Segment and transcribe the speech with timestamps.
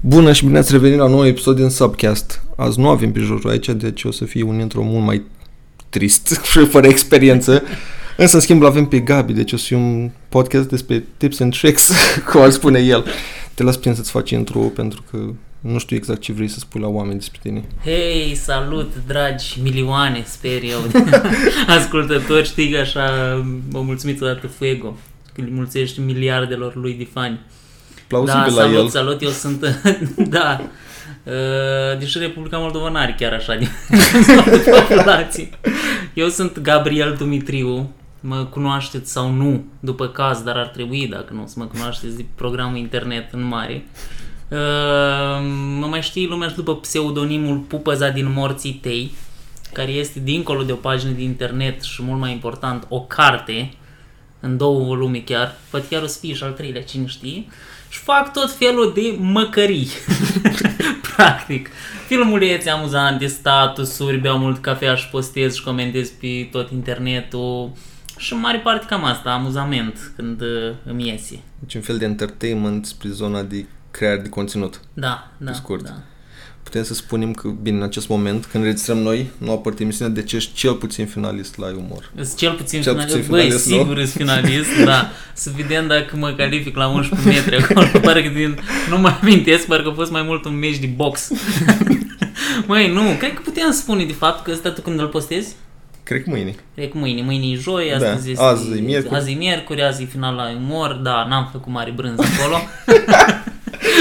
[0.00, 2.42] Bună și bine ați revenit la un nou episod din Subcast.
[2.56, 5.22] Azi nu avem pe Jojo aici, deci o să fie un intro mult mai
[5.88, 7.62] trist și fără experiență.
[8.16, 11.56] Însă, în schimb, l-avem pe Gabi, deci o să fie un podcast despre tips and
[11.56, 11.92] tricks,
[12.30, 13.04] cum ar spune el.
[13.54, 15.18] Te las puțin să-ți faci intro pentru că
[15.60, 17.64] nu știu exact ce vrei să spui la oameni despre tine.
[17.84, 20.78] Hei, salut, dragi milioane, sper eu,
[21.78, 23.06] ascultători, știi că așa
[23.70, 24.96] mă mulțumit odată Fuego,
[25.32, 27.40] când îi mulțești miliardelor lui de fani.
[28.08, 28.88] Plauzibil da, la salut, el.
[28.88, 29.60] salut, eu sunt,
[30.36, 30.60] da,
[31.22, 33.68] uh, deși Republica Moldova n-are chiar așa de
[34.50, 35.48] de populație.
[36.14, 41.46] Eu sunt Gabriel Dumitriu, mă cunoașteți sau nu, după caz, dar ar trebui, dacă nu,
[41.46, 43.84] să mă cunoașteți de programul internet în mare.
[44.48, 44.58] Uh,
[45.78, 49.14] mă mai știi lumea și după pseudonimul Pupăza din morții tei,
[49.72, 53.72] care este dincolo de o pagină de internet și mult mai important, o carte,
[54.40, 57.44] în două volume chiar, poate chiar o să fie și al treilea, cine știe,
[57.88, 59.88] și fac tot felul de măcării,
[61.16, 61.70] practic.
[62.06, 67.72] Filmulețe amuzante, statusuri, beau mult cafea și postez și comentez pe tot internetul
[68.16, 71.42] și în mare parte cam asta, amuzament când uh, îmi iese.
[71.58, 74.80] Deci un fel de entertainment spre zona de creare de conținut.
[74.94, 75.84] Da, da, scurt.
[75.84, 75.94] da.
[76.68, 80.32] Putem să spunem că, bine, în acest moment, când registrăm noi, nu apărut emisiunea, deci
[80.32, 82.10] ești cel puțin finalist la umor.
[82.14, 83.76] Sunt cel puțin, Cel finalist, puțin băi, finalist, nu?
[83.76, 85.10] sigur sunt finalist, da.
[85.42, 88.58] Să vedem dacă mă calific la 11 metri acolo, parcă din,
[88.90, 91.28] nu mă amintesc, parcă a fost mai mult un meci de box.
[92.66, 95.54] Măi, nu, cred că putem spune de fapt că ăsta tu când îl postezi?
[96.02, 96.54] Cred că mâine.
[96.74, 99.14] Cred că mâine, mâine e joi, Da, astăzi este, azi e miercuri.
[99.20, 102.56] azi e miercuri, azi e final la umor, da, n-am făcut mare brânză acolo.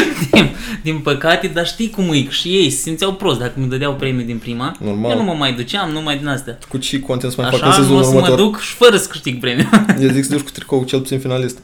[0.32, 3.94] din, din păcate, dar știi cum e, și ei se simțeau prost dacă mi dădeau
[3.94, 4.76] premiu din prima.
[4.80, 5.12] Normal.
[5.12, 6.58] Eu nu mă mai duceam, nu mai din astea.
[6.70, 8.38] Cu ce content să mai fac în Așa, nu sezonul o să mă următor?
[8.38, 9.70] duc și fără să câștig premiu.
[10.02, 11.58] Eu zic să duci cu tricou cel puțin finalist.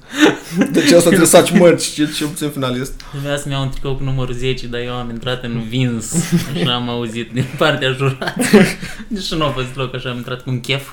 [0.72, 3.02] Deci asta trebuie să faci mărci, cel, cel puțin finalist.
[3.12, 6.14] Trebuia să-mi iau un tricou cu numărul 10, dar eu am intrat în vins.
[6.56, 8.66] Așa am auzit din partea juraților.
[9.08, 10.92] Deci nu a fost loc, așa am intrat cu un chef.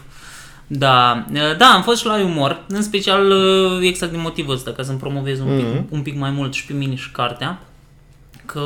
[0.73, 1.25] Da,
[1.59, 3.33] da, am fost și la umor, în special
[3.83, 5.87] exact din motivul ăsta, ca să-mi promovez un pic, Mhm.
[5.91, 7.61] un pic mai mult și pe mine și cartea.
[8.47, 8.63] Că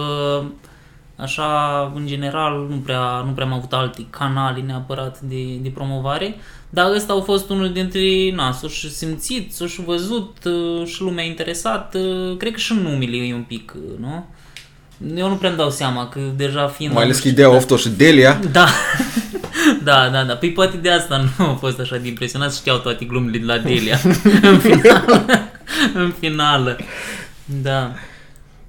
[1.16, 6.34] așa, în general, nu prea, nu prea am avut alte canale neapărat de, de promovare,
[6.70, 11.02] dar ăsta a fost unul dintre, na, s-o și simțit, s-o și văzut uh, și
[11.02, 14.24] lumea interesat, uh, cred că și numele e un pic, uh, nu?
[15.16, 16.92] Eu nu prea-mi dau seama că deja fiind...
[16.92, 17.54] Mai ales nu că știu, ideea da.
[17.54, 18.40] oftoș și Delia.
[18.52, 18.66] Da,
[19.82, 20.34] da, da, da.
[20.34, 23.58] Păi poate de asta nu au fost așa de impresionați, știau toate glumele de la
[23.58, 24.00] Delia
[24.42, 25.24] în final.
[25.94, 26.76] în finală.
[27.44, 27.92] Da.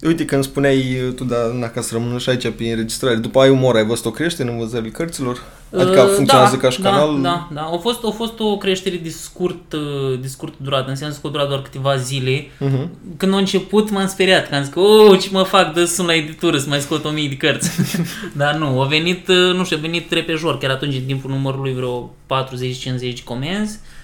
[0.02, 3.50] Uite, când spuneai tu, da, na, ca să rămână și aici pe înregistrare, după ai
[3.50, 5.44] umor, ai văzut o creștere în vânzările cărților?
[5.72, 7.22] Adică Uh, funcționează da, ca și da, canal?
[7.22, 7.62] Da, da.
[7.62, 11.28] A fost, a fost o creștere de scurt, uh, de scurt durată, în sensul că
[11.28, 12.48] a durat doar câteva zile.
[12.60, 12.90] Mhm.
[13.18, 16.06] Când a început m-am speriat, că am zis că, oh, ce mă fac, dă sun
[16.06, 17.70] la editură să mai scot o mie de cărți.
[18.42, 21.74] Dar nu, a venit, uh, nu știu, a venit repejor, chiar atunci în timpul numărului
[21.74, 23.80] vreo 40-50 comenzi.
[23.82, 23.96] Uh,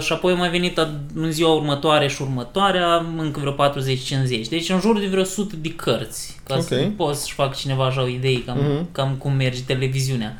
[0.00, 4.48] și apoi a mai venit a- în ziua următoare și următoarea încă vreo 40-50.
[4.48, 6.40] Deci în jur de vreo 100 de cărți.
[6.46, 6.96] Ca să Ok.
[6.96, 8.92] pot să-și fac cineva așa o idee cam, Mhm.
[8.92, 10.36] cam cum merge televiziunea.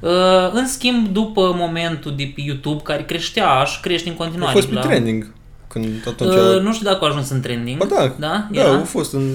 [0.00, 0.10] Uh,
[0.52, 4.52] în schimb, după momentul de pe YouTube, care creștea și crește în A continuare.
[4.52, 5.32] fost pe la- trending.
[5.68, 6.34] Când atunci...
[6.34, 7.78] Uh, nu știu dacă a ajuns în trending.
[7.78, 8.46] Ba da, Da?
[8.50, 8.74] da, Era?
[8.76, 9.30] au fost în...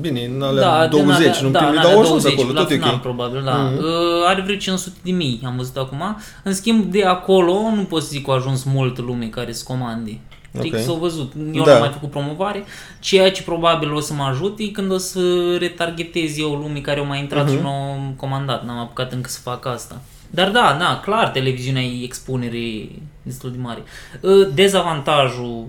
[0.00, 2.22] Bine, în alea Da, din 20, alea- nu da, primii, în dar alea au ajuns
[2.22, 3.00] 20, acolo, la tot e final, ok.
[3.00, 3.54] probabil, da.
[3.54, 3.76] Mhm.
[3.78, 3.84] Uh,
[4.26, 6.16] are vreo 500 de mii, am văzut acum.
[6.42, 9.64] În schimb, de acolo nu pot să zic că a ajuns mult lume care să
[9.66, 10.18] comande.
[10.58, 10.80] Știi, Ok.
[10.80, 11.32] s-au văzut.
[11.54, 11.70] Eu Da.
[11.72, 12.64] n-am mai făcut promovare,
[13.00, 15.20] ceea ce probabil o să mă ajute e când o să
[15.58, 17.54] retargetez eu lumii care au mai intrat Mhm.
[17.56, 18.64] și nu au comandat.
[18.66, 20.00] N-am apucat încă să fac asta.
[20.30, 22.88] Dar da, da, clar, televiziunea e expunere
[23.22, 23.82] destul de mare.
[24.20, 25.64] Uh, Dezavantajul uh,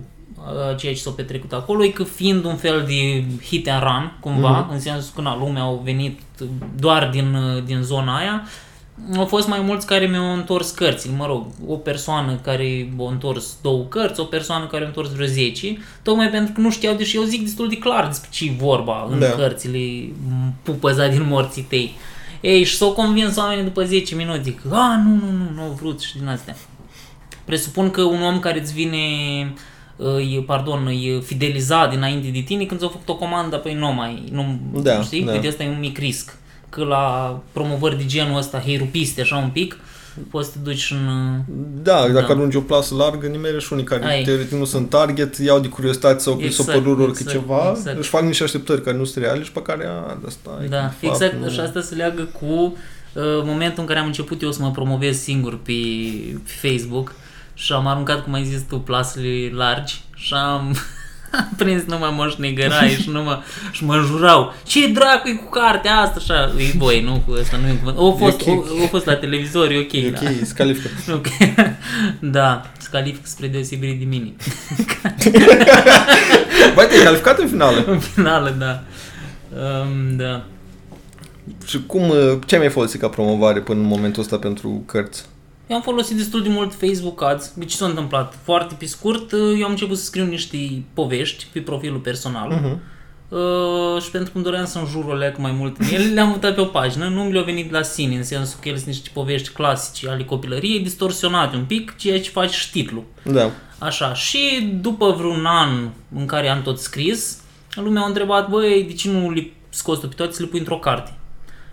[0.77, 4.67] ceea ce s-a petrecut acolo e că fiind un fel de hit and run, cumva,
[4.71, 6.19] în sensul că na, lumea au venit
[6.79, 8.43] doar din, uh, din zona aia,
[9.17, 13.57] au fost mai mulți care mi-au întors cărțile, mă rog, o persoană care a întors
[13.61, 17.15] două cărți, o persoană care a întors vreo 10, tocmai pentru că nu știau, deși
[17.15, 19.29] eu zic destul de clar despre ce e vorba în Da.
[19.29, 20.09] cărțile
[20.63, 21.95] pupăza din morții tăi.
[22.41, 25.77] Ei, și s-au convins oamenii după 10 minute că, a, nu, nu, nu, nu au
[25.81, 26.55] vrut și din astea.
[27.45, 28.97] Presupun că un om care îți vine,
[29.53, 29.59] uh,
[30.35, 34.23] e, pardon, e fidelizat dinainte de tine, când ți-a făcut o comandă, păi nu mai,
[34.31, 35.23] nu, Da, știi?
[35.23, 35.31] da.
[35.31, 36.35] Uite, asta e un mic risc.
[36.69, 39.77] Că la promovări de genul ăsta, heirupiste, așa un pic,
[40.29, 41.07] poți să te duci în...
[41.07, 42.33] uh, Da, dacă Da.
[42.33, 44.23] ajungi o plasă largă, nimeri și unii care Ai.
[44.23, 47.97] teoretic nu sunt target, iau de curiozitate sau că Exact, s-o părut exact, ceva, exact.
[47.99, 50.91] își fac niște așteptări care nu sunt reale și pe care, a, de asta Da,
[50.99, 52.73] de fapt, exact, nu- și asta se leagă cu uh,
[53.43, 55.71] momentul în care am început eu să mă promovez singur pe,
[56.43, 57.13] pe Facebook
[57.61, 60.75] și am aruncat, cum ai zis tu, plasele largi și am
[61.31, 63.41] Am prins numai moșnegărai și, numai,
[63.71, 64.53] și mă jurau.
[64.63, 66.15] Ce dracu e cu cartea asta?
[66.17, 67.97] Așa, e voi, nu cu ăsta, nu e cuvânt.
[67.97, 68.47] O fost, ok.
[68.47, 69.93] o, o fost la televizor, e ok.
[69.93, 70.19] E da.
[70.21, 70.89] ok, scalifică.
[71.13, 71.27] Ok.
[72.19, 74.33] da, scalific spre deosebire de mine.
[76.75, 77.83] Băi, te-ai calificat în finală.
[77.87, 78.83] În finală, da.
[79.61, 80.43] Um, da.
[81.65, 85.25] Și cum, uh, ce ai mai folosit ca promovare până în momentul ăsta pentru cărți?
[85.71, 87.53] Eu am folosit destul de mult Facebook Ads.
[87.55, 88.37] De ce s-a întâmplat?
[88.43, 90.57] Foarte pe scurt, eu am început să scriu niște
[90.93, 92.49] povești pe profilul personal.
[92.49, 92.81] Mhm.
[93.29, 96.27] Uh, și pentru că îmi doream să înjur o leacă mai mult în ele, le-am
[96.27, 97.07] mutat pe o pagină.
[97.07, 100.23] Nu mi le-au venit la sine, în sensul că ele sunt niște povești clasice ale
[100.23, 103.03] copilăriei, distorsionate un pic, ceea ce faci și știtlul.
[103.23, 103.51] Da.
[103.77, 107.41] Așa, și după vreun an în care am tot scris,
[107.75, 110.59] lumea a întrebat, băi, de ce nu le scoți tu pe toate să le pui
[110.59, 111.13] într-o carte?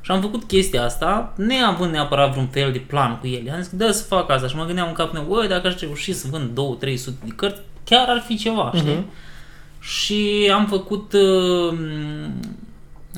[0.01, 3.53] Și am făcut chestia asta, neavând neapărat vreun fel de plan cu ele.
[3.53, 4.49] Am zis, da, să fac asta.
[4.49, 6.85] Și mă gândeam în capul meu, băi, dacă aș reuși să vând 2-300
[7.25, 8.93] de cărți, chiar ar fi ceva, știi?
[8.93, 9.11] Mhm.
[9.81, 11.79] Și am făcut, uh,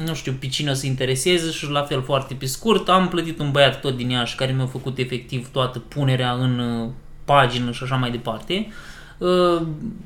[0.04, 3.38] nu știu, pe cine o să intereseze și la fel foarte pe scurt, am plătit
[3.38, 6.88] un băiat tot din Iași care mi-a făcut efectiv toată punerea în uh,
[7.24, 8.66] pagină și așa mai departe.
[8.68, 8.74] Uh,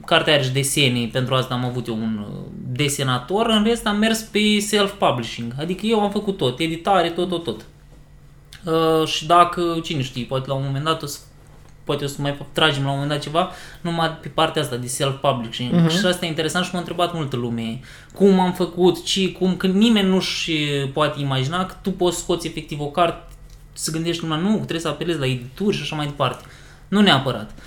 [0.06, 3.96] Cartea are și desene, pentru asta am avut eu un uh, desenator, în rest am
[3.96, 7.64] mers pe self-publishing, adică eu am făcut tot, editare, tot, tot, tot.
[8.64, 11.18] Uh, și dacă, cine știe, poate la un moment dat o să
[11.84, 13.50] poate o să mai tragem la un moment dat ceva,
[13.80, 15.72] numai pe partea asta de self-publishing.
[15.72, 15.86] Mhm.
[15.86, 15.98] Uh-huh.
[15.98, 17.80] Și asta e interesant și m-a întrebat multă lume.
[18.14, 20.52] Cum am făcut, ce, cum, că nimeni nu-și
[20.92, 23.32] poate imagina că tu poți scoți efectiv o carte,
[23.72, 26.44] să gândești numai, nu, trebuie să apelezi la edituri și așa mai departe.
[26.88, 27.50] Nu neapărat.
[27.50, 27.62] Uh,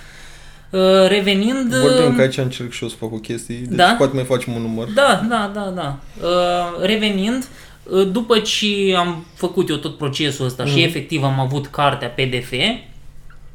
[1.08, 1.76] revenind...
[1.76, 3.96] Vorbim că aici încerc și eu să fac o chestie, deci Da?
[3.98, 4.88] poate mai facem un număr.
[4.96, 6.00] Da, da, da, da.
[6.22, 7.48] Uh, revenind,
[7.84, 12.54] uh, după ce am făcut eu tot procesul ăsta și efectiv am avut cartea PDF,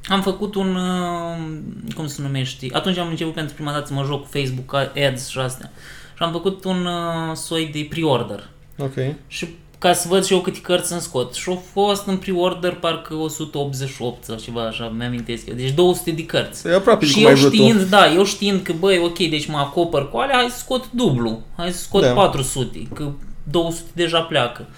[0.09, 4.05] am făcut un, uh, cum se numește, atunci am început pentru prima dată să mă
[4.05, 5.70] joc cu Facebook Ads și astea.
[6.17, 8.49] Și am făcut un uh, soi de pre-order.
[8.79, 8.94] Ok.
[9.26, 9.49] Și
[9.82, 11.34] ca să văd și eu câte cărți îmi scot.
[11.34, 15.55] Și au fost în pre-order parcă 188 sau ceva așa, mi-amintesc eu.
[15.55, 16.67] Deci 200 de cărți.
[16.67, 17.56] E aproape de Și cum eu ai vrut tu.
[17.56, 20.90] știind, da, eu știind că, băi, ok, deci mă acopăr cu alea, hai să scot
[20.90, 22.12] dublu, hai să scot Da.
[22.12, 23.11] 400, că
[23.50, 24.69] 200 deja pleacă.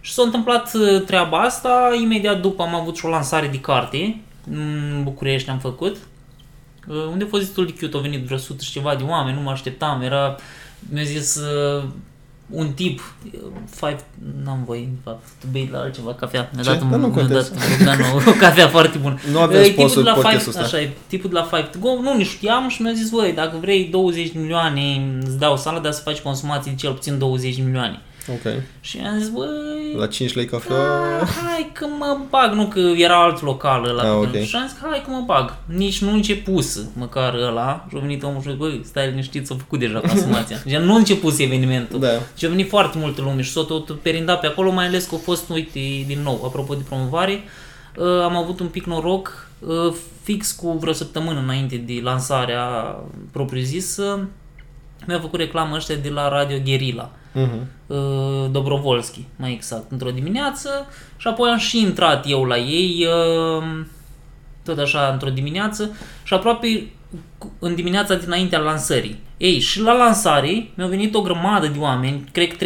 [0.00, 4.20] Și s-a întâmplat uh, treaba asta, imediat după am avut și o lansare de carte,
[4.50, 5.96] în București am făcut,
[6.88, 9.36] uh, unde a fost destul de cute, au venit vreo 100 și ceva de oameni,
[9.36, 10.36] nu mă așteptam, era,
[10.90, 11.84] mi-a zis uh,
[12.50, 13.00] un tip,
[13.34, 13.40] uh,
[13.70, 13.96] five,
[14.44, 16.68] n-am voie, de fapt, să bei la altceva, cafea, mi-a Ce?
[16.70, 17.54] dat, un, Dar nu mi-a contează.
[17.54, 19.18] dat Bogdan o, o cafea foarte bună.
[19.32, 20.76] Nu avem E, tipul sponsor de la podcastul Five, ăsta.
[20.76, 23.32] așa e, tipul de la Five to Go, nu ne știam și mi-a zis, băi,
[23.32, 24.80] dacă vrei 20 de milioane,
[25.22, 28.00] îți dau sală, dar să faci consumații de cel puțin 20 de milioane.
[28.30, 28.52] Ok.
[28.80, 30.76] Și am zis, băi, La 5 lei cafea...
[31.18, 34.02] da, hai că mă bag, nu că era alt local ăla.
[34.02, 34.24] Ah, pe ok.
[34.32, 35.56] care- Și am zis, hai că mă bag.
[35.66, 37.86] Nici nu începus măcar ăla.
[37.88, 40.56] Și a venit omul și a zis, băi, stai liniștit, s-a făcut deja consumația.
[40.64, 42.00] Deci nu a început evenimentul.
[42.00, 42.08] Da.
[42.36, 45.14] Și a venit foarte multă lume și s-a tot perindat pe acolo, mai ales că
[45.14, 47.42] a fost, uite, din nou, apropo de promovare,
[47.96, 52.96] uh, am avut un pic noroc, uh, fix cu vreo săptămână înainte de lansarea
[53.32, 54.28] propriu-zisă,
[55.06, 57.10] mi-a făcut reclamă ăștia de la Radio Guerilla.
[57.32, 57.68] Mhm.
[57.86, 60.86] uh, Dobrovolski, mai exact, într-o dimineață.
[61.16, 63.64] Și apoi am și intrat eu la ei uh,
[64.64, 65.96] tot așa într-o dimineață.
[66.22, 66.86] Și aproape cu-
[67.58, 69.24] în dimineața dinaintea lansării.
[69.36, 72.64] Ei, și la lansare mi-au venit o grămadă de oameni, cred că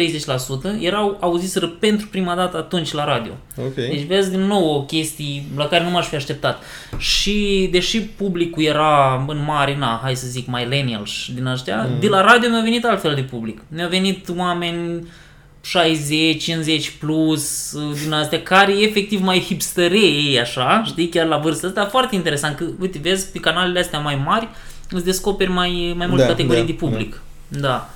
[0.77, 3.31] 30%, erau auziseră pentru prima dată atunci la radio.
[3.57, 3.73] Ok.
[3.73, 6.63] Deci vezi din nou o chestie la care nu m-aș fi așteptat.
[6.97, 11.99] Și deși publicul era în mare, na, hai să zic, millennials din ăștia, mm.
[11.99, 13.61] de la radio mi-a venit altfel de public.
[13.67, 15.07] Mi-au venit oameni
[15.61, 21.85] 60, 50 plus din astea, care efectiv mai hipsterei, așa, știi, chiar la vârsta asta,
[21.85, 24.47] foarte interesant, că, uite, vezi, pe canalele astea mai mari,
[24.89, 27.21] îți descoperi mai, mai multe Da, categorii da, de public.
[27.47, 27.89] Da.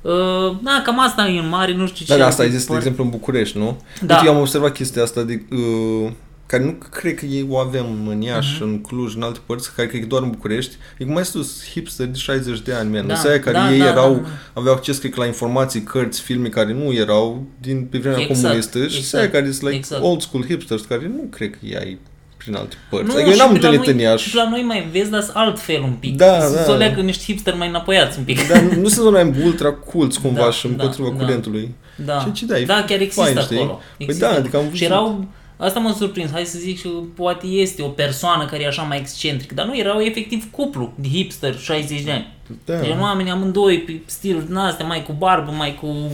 [0.00, 2.12] Uh, da, cam asta e în mare, nu știu ce.
[2.12, 3.82] Da, da, asta ai zis, de Foarte- exemplu, în București, nu?
[4.00, 4.14] Da.
[4.14, 5.42] Uite, eu am observat chestia asta de...
[5.50, 6.10] Uh,
[6.46, 9.88] care nu cred că ei o avem în Iași, în Cluj, în alte părți, care
[9.88, 10.74] cred că doar în București.
[10.98, 13.06] E cum ai spus, hipster de 60 de ani, man.
[13.06, 14.28] Da, Da, aia care da, ei da, erau, da, da.
[14.54, 18.40] aveau acces, cred că, la informații, cărți, filme care nu erau din pe vremea Exact,
[18.42, 20.02] comunistă și exact, aia care sunt like exact.
[20.02, 21.98] old school hipsters, care nu cred că ei
[22.36, 23.06] prin alte părți.
[23.06, 24.28] Nu, adică eu și n-am pe la întâlnit noi- în Iași.
[24.28, 26.16] Și la noi mai vezi, dar sunt altfel un pic.
[26.16, 26.62] Da, Să da.
[26.62, 28.48] să o leagă niște hipster mai înapoiați un pic.
[28.48, 31.24] Dar nu sunt mai ultra culți cumva Da, și da, împotriva da.
[31.24, 31.74] curentului.
[32.04, 33.56] Da, Și ce dai, da chiar există fain, știi?
[33.56, 33.72] acolo.
[33.72, 34.26] Păi Există.
[34.26, 34.86] da, adică am Și văzut.
[34.86, 35.26] erau,
[35.56, 38.98] asta m-a surprins, hai să zic și poate este o persoană care e așa mai
[38.98, 42.34] excentrică, dar nu, erau efectiv cuplu de hipster, 60 de ani.
[42.64, 42.76] Da.
[42.76, 46.10] Deci oamenii amândoi pe stiluri din astea, mai cu barbă, mai cu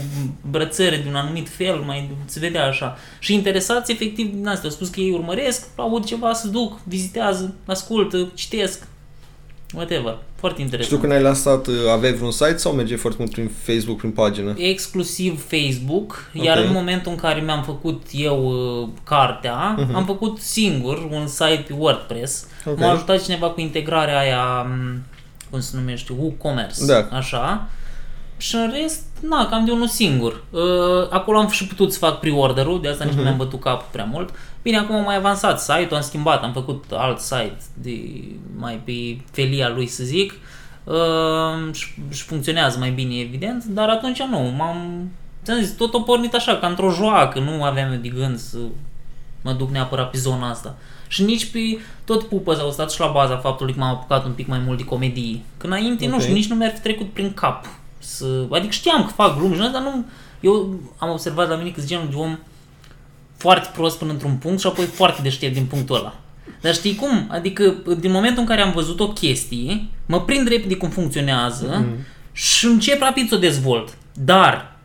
[0.50, 2.98] brățări de un anumit fel, mai se vedea așa.
[3.18, 4.68] Și interesați efectiv din astea.
[4.68, 8.86] Au spus că ei urmăresc, aud ceva, să duc, vizitează, ascultă, citesc.
[9.74, 10.18] Whatever.
[10.34, 10.94] Foarte Și interesant.
[10.94, 14.10] tu când ai lansat, uh, aveai vreun site sau merge foarte mult prin Facebook, prin
[14.10, 14.54] pagină?
[14.56, 16.64] exclusiv Facebook, iar Ok.
[16.64, 18.46] în momentul în care mi-am făcut eu
[18.82, 19.94] uh, cartea, Mhm.
[19.94, 22.46] am făcut singur un site pe WordPress.
[22.66, 22.78] Ok.
[22.78, 25.02] M-a ajutat cineva cu integrarea aia, m,
[25.50, 27.08] cum se numește, WooCommerce, Da.
[27.16, 27.68] așa.
[28.36, 30.44] Și în rest, na, cam de unul singur.
[30.50, 30.60] Uh,
[31.10, 33.22] acolo am și putut să fac pre-order-ul, de asta nici Mhm.
[33.22, 34.30] nu mi-am bătut capul prea mult.
[34.62, 38.24] Bine, acum am mai avansat site-ul, am schimbat, am făcut alt site de,
[38.56, 40.34] mai pe felia lui, să zic.
[40.84, 45.10] Uh, și, și funcționează mai bine, evident, dar atunci nu, m-am...
[45.44, 48.58] Ți-am zis, tot o pornit așa, ca într-o joacă, nu aveam eu de gând să
[49.42, 50.74] mă duc neapărat pe zona asta.
[51.08, 54.32] Și nici pe tot pupă au stat și la baza faptului că m-am apucat un
[54.32, 55.40] pic mai mult de comedie.
[55.56, 56.20] Că înainte, nu Ok.
[56.20, 57.66] știu, nici nu mi-ar fi trecut prin cap.
[57.98, 58.26] Să...
[58.50, 60.04] Adică știam că fac glume și asta, dar nu...
[60.40, 62.38] Eu am observat la mine că sunt genul de om
[63.42, 66.14] foarte prost până într-un punct și apoi foarte deștept din punctul ăla.
[66.60, 67.26] Dar știi cum?
[67.30, 72.06] Adică din momentul în care am văzut o chestie, mă prind repede cum funcționează Mhm.
[72.32, 73.96] și încep rapid să o dezvolt.
[74.14, 74.76] Dar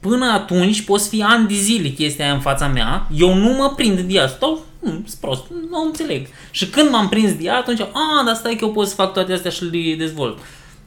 [0.00, 3.72] până atunci poți fi ani de zile chestia aia în fața mea, eu nu mă
[3.76, 6.26] prind de ea, stau, hm, sunt prost, nu înțeleg.
[6.50, 9.12] Și când m-am prins de ea, atunci, a, dar stai că eu pot să fac
[9.12, 10.38] toate astea și le dezvolt.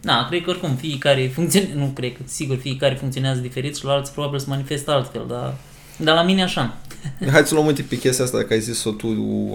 [0.02, 3.92] Da, cred că oricum fiecare funcționează, nu cred că, sigur, fiecare funcționează diferit și la
[3.92, 5.56] alții probabil se manifestă altfel, dar,
[6.00, 6.78] dar la mine așa.
[7.32, 9.08] Hai să luăm uite pe chestia asta, că ai zis-o tu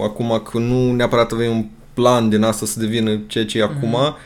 [0.02, 3.76] acum, că nu neapărat aveai un plan din asta să devină ceea ce e Mhm.
[3.76, 4.16] acum.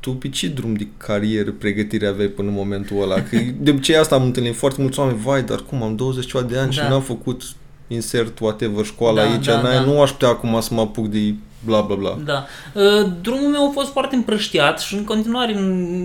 [0.00, 3.14] Tu pe ce drum de carieră, pregătire aveai până în momentul ăla?
[3.22, 6.42] Că de obicei asta am întâlnit foarte mulți oameni, vai, dar cum, am 20 ceva
[6.44, 6.88] de ani și Da.
[6.88, 7.42] n-am făcut
[7.88, 9.80] insert whatever școala Da, aici, da, n-ai- da.
[9.80, 11.34] nu aș putea acum să mă apuc de
[11.64, 12.18] bla bla bla.
[12.24, 12.46] Da.
[12.74, 15.52] Uh, Drumul meu a fost foarte împrăștiat și în continuare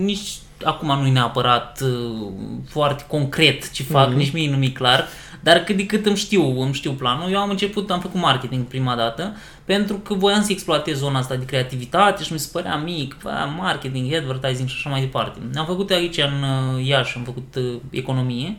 [0.04, 2.26] nici acum nu e neapărat uh,
[2.68, 4.16] foarte concret ce fac, Mhm.
[4.16, 5.08] nici mie nu mi-e clar,
[5.44, 7.30] dar cât de cât îmi știu, îmi știu planul.
[7.30, 11.34] Eu am început, am făcut marketing prima dată, pentru că voiam să exploatez zona asta
[11.34, 15.38] de creativitate și mi se părea mic, bă, marketing, advertising și așa mai departe.
[15.54, 18.56] Am făcut aici în uh, Iași, am făcut uh, economie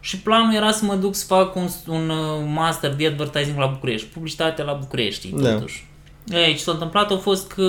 [0.00, 2.16] și planul era să mă duc să fac un, un uh,
[2.54, 5.52] master de advertising la București, publicitatea la București, Da.
[5.52, 5.86] totuși.
[6.28, 7.62] Ei, ce s-a întâmplat a fost că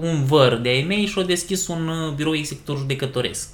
[0.00, 3.48] un văr de ai mei și-a deschis un uh, birou executor judecătoresc.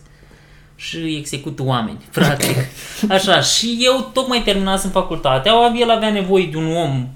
[0.80, 2.56] Și execută oameni, practic.
[3.16, 7.08] Așa, și eu tocmai terminasem facultatea, el avea nevoie de un om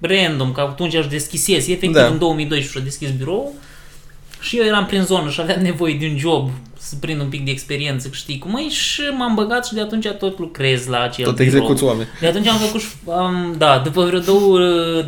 [0.00, 2.06] random, că atunci aș deschisese, efectiv Da.
[2.06, 3.54] în 2012 și-a deschis birou
[4.40, 7.44] și eu eram prin zonă și aveam nevoie de un job să prind un pic
[7.44, 11.00] de experiență, că știi cum e, și m-am băgat și de atunci tot lucrez la
[11.02, 11.52] acel Tot birou.
[11.54, 12.08] execuți oameni.
[12.20, 14.58] De atunci am făcut, și- am, da, după vreo două,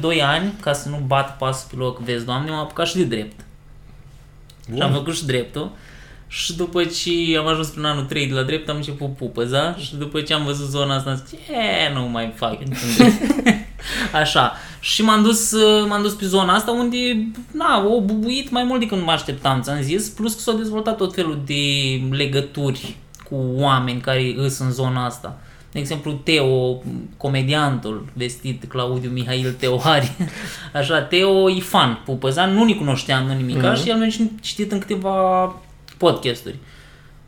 [0.01, 3.03] doi ani, ca să nu bat pasul pe loc, vezi, doamne, m-am apucat și de
[3.05, 3.41] drept.
[4.75, 5.71] Și am făcut și dreptul.
[6.33, 9.97] Și după ce am ajuns prin anul 3 de la drept, am început pupăza și
[9.97, 13.65] după ce am văzut zona asta, am zis, e, nu mai fac eu niciun drept."
[14.23, 14.53] Așa.
[14.81, 16.97] Și m-am dus, uh, m-am dus pe zona asta unde,
[17.51, 21.15] na, o bubuit mai mult decât mă așteptam, ți-am zis, plus că s-au dezvoltat tot
[21.15, 21.63] felul de
[22.11, 22.97] legături
[23.31, 25.39] cu oameni care îs în zona asta.
[25.73, 26.83] De exemplu, Teo,
[27.17, 30.13] comediantul vestit Claudiu Mihail Teohari,
[30.75, 33.83] așa, Teo e fan pupăzan, nu ni cunoșteam, nu nimica Mhm.
[33.83, 34.09] și el mi-a
[34.41, 35.55] citit în câteva
[36.05, 36.59] podcasturi.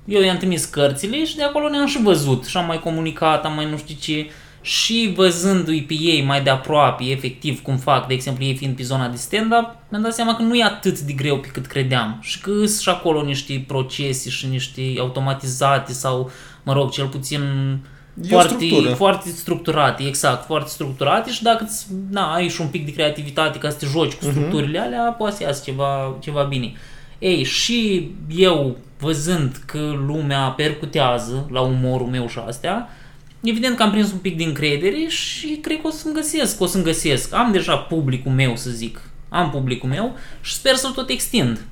[0.04, 3.54] Eu i-am trimis cărțile și de acolo ne-am și văzut și am mai comunicat, am
[3.54, 8.14] mai nu știu ce și văzându-i pe ei mai de aproape, efectiv, cum fac, de
[8.14, 11.12] exemplu, ei fiind pe zona de stand-up, mi-am dat seama că nu e atât de
[11.12, 16.30] greu pe cât credeam și că sunt și acolo niște procese și niște automatizate sau,
[16.62, 17.40] mă rog, cel puțin
[18.20, 18.94] E o foarte, structură.
[18.94, 23.58] foarte structurate, exact, foarte structurate și dacă îți, na, ai și un pic de creativitate
[23.58, 26.72] ca să te joci cu structurile alea, poate să iasă ceva, ceva bine.
[27.22, 32.88] Ei, și eu, văzând că lumea percutează la umorul meu și astea,
[33.42, 36.66] evident că am prins un pic de încredere și cred că o să-mi găsesc, o
[36.66, 37.34] să-mi găsesc.
[37.34, 39.00] Am deja publicul meu, să zic.
[39.28, 41.64] Am publicul meu și sper să-l tot extind.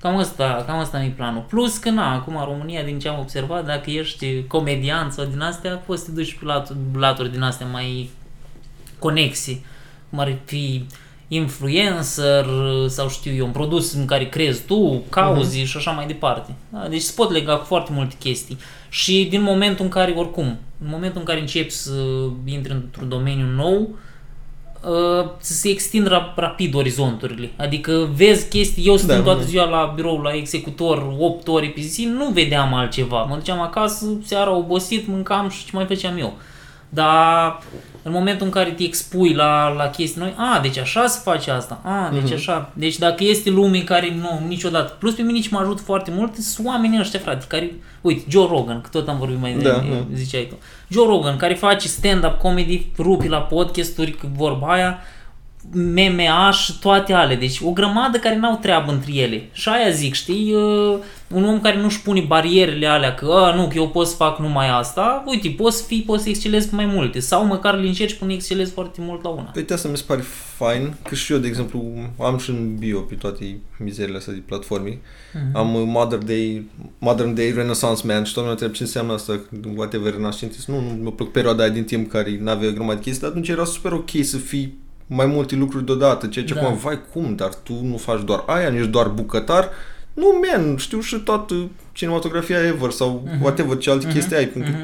[0.00, 1.44] Cam asta, cam asta e planul.
[1.48, 5.74] Plus că, na, acum România, din ce am observat, dacă ești comedian sau din astea,
[5.74, 8.10] poți să te duci pe laturi, laturi din astea mai
[8.98, 9.60] conexe,
[10.10, 10.86] cum ar fi
[11.28, 12.46] influencer
[12.86, 16.54] sau știu eu, un produs în care crezi tu, cauze și așa mai departe.
[16.68, 16.86] Da?
[16.88, 18.58] Deci se pot lega cu foarte multe chestii.
[18.88, 20.44] Și din momentul în care, oricum,
[20.82, 21.92] în momentul în care începi să
[22.44, 23.88] intri într-un domeniu nou,
[24.84, 27.50] uh, să se extind rap- rapid orizonturile.
[27.56, 29.46] Adică vezi chestii, eu stând Da, toată da.
[29.46, 33.22] ziua la birou, la executor, 8 ore pe zi, nu vedeam altceva.
[33.22, 36.36] Mă duceam acasă, seara obosit, mâncam și ce mai făceam eu.
[36.88, 37.58] Dar
[38.02, 41.50] în momentul în care te expui la, la chestii noi, a, deci așa se face
[41.50, 42.70] asta, a, deci așa.
[42.74, 46.36] Deci dacă este lume care nu, niciodată, plus pe mine ce mă ajută foarte mult,
[46.36, 49.76] sunt oamenii ăștia, frate, care, uite, Joe Rogan, că tot am vorbit mai Da, da,
[49.76, 50.04] da.
[50.14, 50.54] ziceai tu.
[50.88, 54.98] Joe Rogan, care face stand-up comedy, rupi la podcasturi, că vorba aia,
[55.72, 57.34] MMA și toate ale.
[57.34, 59.48] Deci o grămadă care n-au treabă între ele.
[59.52, 60.98] Și aia zic, știi, uh,
[61.28, 64.38] un om care nu-și pune barierele alea că a, nu, că eu pot să fac
[64.38, 67.20] numai asta, uite, poți fi, poți să excelezi pe mai multe.
[67.20, 69.52] Sau măcar le încerci până excelezi foarte mult la una.
[69.56, 70.22] Uite, asta mi se pare
[70.56, 74.42] fain, că și eu, de exemplu, am și în bio pe toate mizerile astea de
[74.46, 74.90] platforme.
[74.90, 75.52] Uh-huh.
[75.52, 76.66] Am uh, Modern Day,
[76.98, 79.40] Modern Day Renaissance Man și tot lumea întreb ce înseamnă asta,
[79.76, 80.68] whatever, renascentist.
[80.68, 83.48] Nu, nu, mi-a plăcut perioada aia din timp care n-avea grămadă de chestii, dar atunci
[83.48, 86.60] era super ok să fii mai multe lucruri deodată, ceea ce Da.
[86.60, 89.68] acum, vai cum, dar tu nu faci doar aia, nu ești doar bucătar,
[90.14, 91.54] nu, man, știu și toată
[91.92, 93.42] cinematografia ever sau Mhm.
[93.42, 94.14] whatever, ce alte Mhm.
[94.14, 94.78] chestii ai, pentru că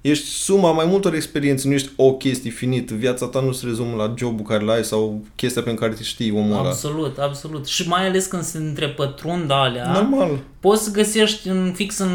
[0.00, 3.96] ești suma mai multor experiențe, nu ești o chestie finită, viața ta nu se rezumă
[3.96, 6.68] la jobul care l-ai sau chestia pe care te știi omul ăla.
[6.68, 7.66] Absolut, absolut.
[7.66, 10.38] Și mai ales când se întrepătrund alea, Normal.
[10.60, 12.10] poți să găsești în, fix în,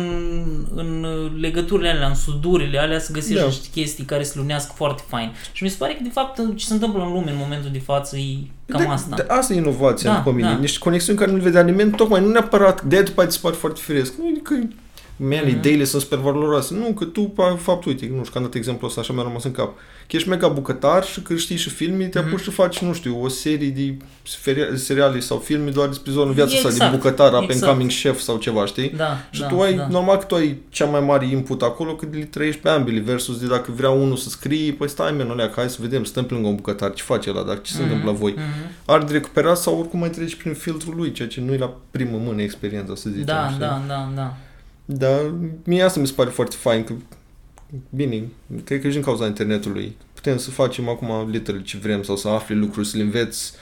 [0.75, 1.05] în
[1.39, 3.45] legăturile alea, în sudurile alea, să găsești Da.
[3.45, 5.31] niște chestii care se lunească foarte fain.
[5.51, 7.79] Și mi se pare că, de fapt, ce se întâmplă în lume în momentul de
[7.79, 8.37] față e
[8.67, 9.15] cam de, asta.
[9.15, 10.47] De, asta e inovația Da, după mine.
[10.47, 10.57] da.
[10.57, 13.41] Niște conexiuni care nu le vedea nimeni, tocmai nu neapărat de după aia ți se
[13.43, 14.13] pare foarte firesc.
[14.17, 14.55] Nu e că
[15.17, 15.47] Man, Mhm.
[15.49, 16.73] ideile sunt super valoroase.
[16.73, 19.23] Nu, că tu, pa- fapt, uite, nu știu, că am dat exemplu ăsta, așa mi-a
[19.23, 19.73] rămas în cap.
[20.07, 22.27] Că ești mega bucătar și că știi și filme, te Mhm.
[22.27, 26.33] apuci și faci, nu știu, o serie de feria- seriale sau filme doar despre zonul
[26.33, 27.71] viața asta, Exact, din bucătar, up and exact.
[27.71, 28.89] coming chef sau ceva, știi?
[28.89, 29.87] Da, Și da, tu ai, da.
[29.87, 33.39] normal că tu ai cea mai mare input acolo, că le trăiești pe ambele, versus
[33.39, 36.33] de dacă vrea unul să scrie, păi stai, men, olea, hai să vedem, stăm pe
[36.33, 38.31] lângă un bucătar, ce face ăla, dar ce se Mhm, întâmplă la voi?
[38.31, 38.43] mhm.
[38.85, 41.73] Are de recuperat sau oricum mai treci prin filtrul lui, ceea ce nu e la
[41.91, 43.25] primă mână experiența, să zicem.
[43.25, 43.59] Da, știi?
[43.59, 44.35] da, da, da.
[44.85, 46.93] Dar mie asta mi se pare foarte fain, că
[47.89, 48.23] bine,
[48.63, 52.27] cred că și din cauza internetului putem să facem acum literally ce vrem sau să
[52.27, 53.53] afli lucruri, să le înveți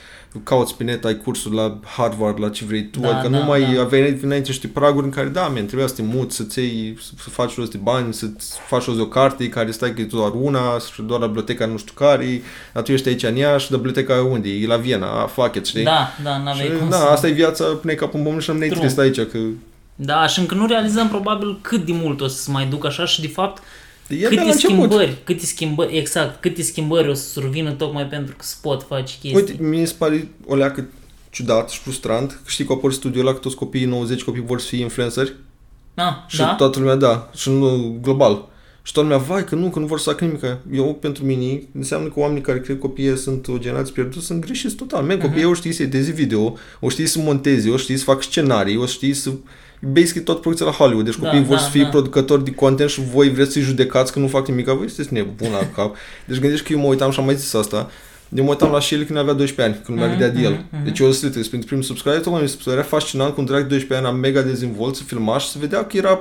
[0.44, 3.46] cauți pe net, ai cursuri la Harvard, la ce vrei tu, Da, adică da, nu
[3.46, 3.82] mai da.
[3.82, 7.12] aveai înainte niște praguri în care, da, man, trebuia să te muți, să-ți iei, să,
[7.24, 8.25] să faci rost de bani, să
[8.68, 11.65] faci rost de o carte care stai că e doar una, și doar la biblioteca
[11.65, 12.42] nu știu care,
[12.74, 14.62] dar tu ești aici în Iași, dar biblioteca unde e?
[14.62, 15.84] E la Viena, a, fuck it, știi?
[15.84, 17.03] Da, da, n-aveai și, cum da, să...
[17.03, 18.80] asta e viața, pune capul în pământ și nu ne True.
[18.80, 19.38] trist aici, că
[19.95, 23.05] Da, și încă nu realizăm probabil cât de mult o să se mai ducă așa
[23.05, 23.63] și de fapt
[24.07, 24.57] e de la câte început.
[24.59, 29.13] schimbări, câte schimbări, exact, câte schimbări o să survină tocmai pentru că se pot face
[29.21, 29.34] chestii.
[29.36, 30.88] Uite, mi se pare o leacă
[31.29, 32.32] ciudat și frustrant.
[32.32, 34.82] că Știi că au apărut studiul ăla că toți copiii 90 copii vor să fie
[34.82, 35.34] influenceri?
[35.95, 36.53] ah, Și da?
[36.53, 37.29] toată lumea da.
[37.36, 38.51] Și nu, global.
[38.86, 40.41] Și toată lumea, vai că nu, că nu vor să facă nimic.
[40.73, 44.45] Eu, pentru mine, înseamnă că oamenii care cred că copiii sunt o generație pierdută sunt
[44.45, 45.03] greșiți total.
[45.03, 48.21] Men, copiii o știi să edeze video, o știi să monteze, o știi să facă
[48.21, 49.32] scenarii, o știi să...
[49.91, 51.06] Basically tot producția la Hollywood.
[51.06, 51.89] Deci Da, copiii vor da, să fie da.
[51.89, 54.65] producători de content și voi vreți să-i judecați că nu fac nimic.
[54.65, 55.96] Voi sunteți nebun la cap.
[56.26, 57.89] Deci gândești că eu mă uitam și am mai zis asta.
[58.36, 60.52] Eu mă uitam la Shelly când avea 12 ani, când lumea Mhm, vedea de el.
[60.52, 60.84] mhm, mhm.
[60.84, 63.67] Deci eu sunt pentru primul subscriber, tocmai mi se părea fascinant cu un drag de
[63.67, 66.19] 12 ani, am mega dezvolt să filma și să vedea că era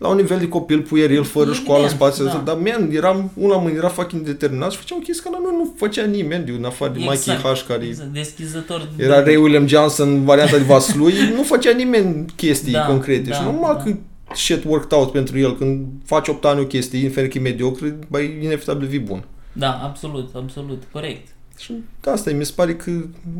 [0.00, 2.42] la un nivel de copil pueril, fără Evident, școală, spațiu, da.
[2.44, 5.50] dar man, eram, unul la mână, era fucking determinat și făcea o chestie care la
[5.50, 8.88] noi nu făcea nimeni, de în afară de Mikey H, care exact, deschizător.
[8.96, 13.36] de- era Ray William Johnson, varianta de Vaslui, nu făcea nimeni chestii Da, concrete da,
[13.36, 13.82] și normal da.
[13.82, 13.96] că
[14.34, 17.98] shit worked out pentru el, când faci 8 ani o chestie, indiferent că e mediocre,
[18.08, 19.24] băi, inevitabil vii bun.
[19.52, 21.28] Da, absolut, absolut, corect.
[21.60, 21.72] Și
[22.10, 22.90] asta e, mi se pare că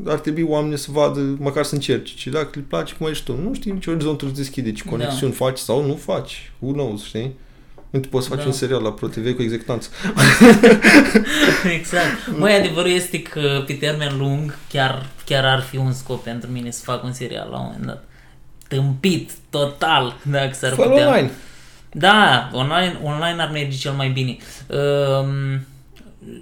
[0.07, 2.15] ar trebui oamenii să vadă, măcar să încerci.
[2.17, 4.91] Și dacă le place cum ești tu, nu știi ce orizontul îți deschide, ce Da.
[4.91, 6.53] conexiuni faci sau nu faci.
[6.59, 7.33] Who knows, știi?
[7.91, 8.47] Nu te poți să faci Da.
[8.47, 9.89] un serial la ProTV cu executanță.
[11.79, 12.37] exact.
[12.39, 16.71] Măi, adevărul este că pe termen lung chiar, chiar ar fi un scop pentru mine
[16.71, 18.05] să fac un serial la un moment dat.
[18.69, 21.07] Tâmpit, total, dacă s-ar Fă putea.
[21.09, 21.31] online.
[21.93, 24.37] Da, online, online ar merge cel mai bine.
[24.67, 25.61] Um,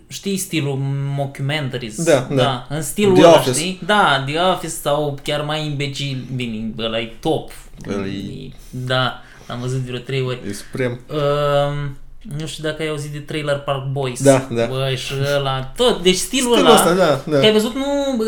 [0.08, 0.78] știi stilul
[1.16, 2.04] mockumentaries?
[2.04, 2.66] Da, da.
[2.68, 3.58] În stilul The ăla, Office.
[3.58, 3.80] știi?
[3.86, 6.24] Da, The Office sau chiar mai imbecil.
[6.34, 7.50] Bine, ăla e top.
[7.94, 10.38] Ăla e- Da, am văzut vreo trei ori.
[10.48, 11.00] E suprem.
[11.10, 11.96] Um,
[12.38, 14.22] nu știu dacă ai auzit de Trailer Park Boys.
[14.22, 14.66] Da, da.
[14.66, 17.38] Băi, și ăla, tot, deci stilul, Stilul ăla, ăsta, da, da.
[17.38, 17.84] că ai văzut, nu,
[18.16, 18.24] bă,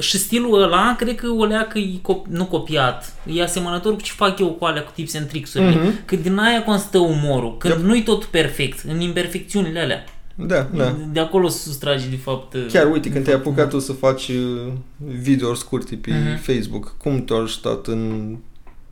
[0.00, 4.12] și stilul ăla, cred că o leacă e cop- nu copiat, e asemănător cu ce
[4.12, 6.04] fac eu cu alea, cu tips and tricks-urile, Mhm.
[6.04, 7.82] că din aia constă umorul, când Yep.
[7.84, 10.04] nu-i tot perfect, în imperfecțiunile alea.
[10.38, 10.94] Da, da.
[11.12, 12.56] De acolo se sustrage, de fapt...
[12.72, 16.42] Chiar uite, când te-ai apucat tu să faci uh, videouri scurte pe Mhm.
[16.42, 18.36] Facebook, cum te-a ajutat în...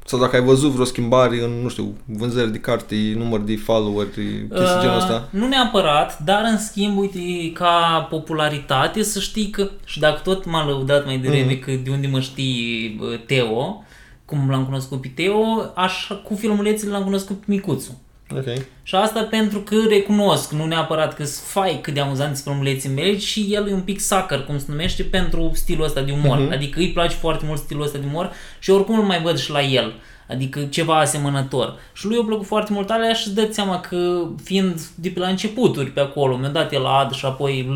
[0.07, 4.09] Sau dacă ai văzut vreo schimbare în, nu știu, vânzări de carte, număr de followeri,
[4.11, 5.28] chestii genul ăsta?
[5.33, 7.20] Uh, nu neapărat, dar în schimb, uite,
[7.54, 11.61] ca popularitate, să știi că, și dacă tot m-a lăudat mai devreme Mhm.
[11.61, 13.85] că de unde mă știi bă, Teo,
[14.24, 18.00] cum l-am cunoscut pe Teo, așa cu filmulețele l-am cunoscut pe Micuțu.
[18.30, 18.44] Ok.
[18.82, 22.88] Și asta pentru că recunosc, nu neapărat că sunt fai cât de amuzanți sunt filmuleții
[22.88, 26.38] mele și el e un pic sucker, cum se numește, pentru stilul ăsta de umor.
[26.38, 26.52] Mhm.
[26.52, 29.50] Adică îi place foarte mult stilul ăsta de umor și oricum îl mai văd și
[29.50, 29.94] la el.
[30.28, 31.78] Adică ceva asemănător.
[31.92, 35.18] Și lui i-a plăcut foarte mult alea și îți dă seama că fiind de pe
[35.18, 37.68] la începuturi pe acolo, mi-a dat el ad și apoi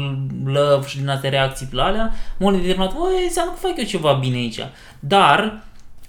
[0.44, 3.84] love și din astea reacții pe la alea, m-a determinat, băi, înseamnă că fac eu
[3.84, 4.60] ceva bine aici.
[5.00, 5.62] Dar,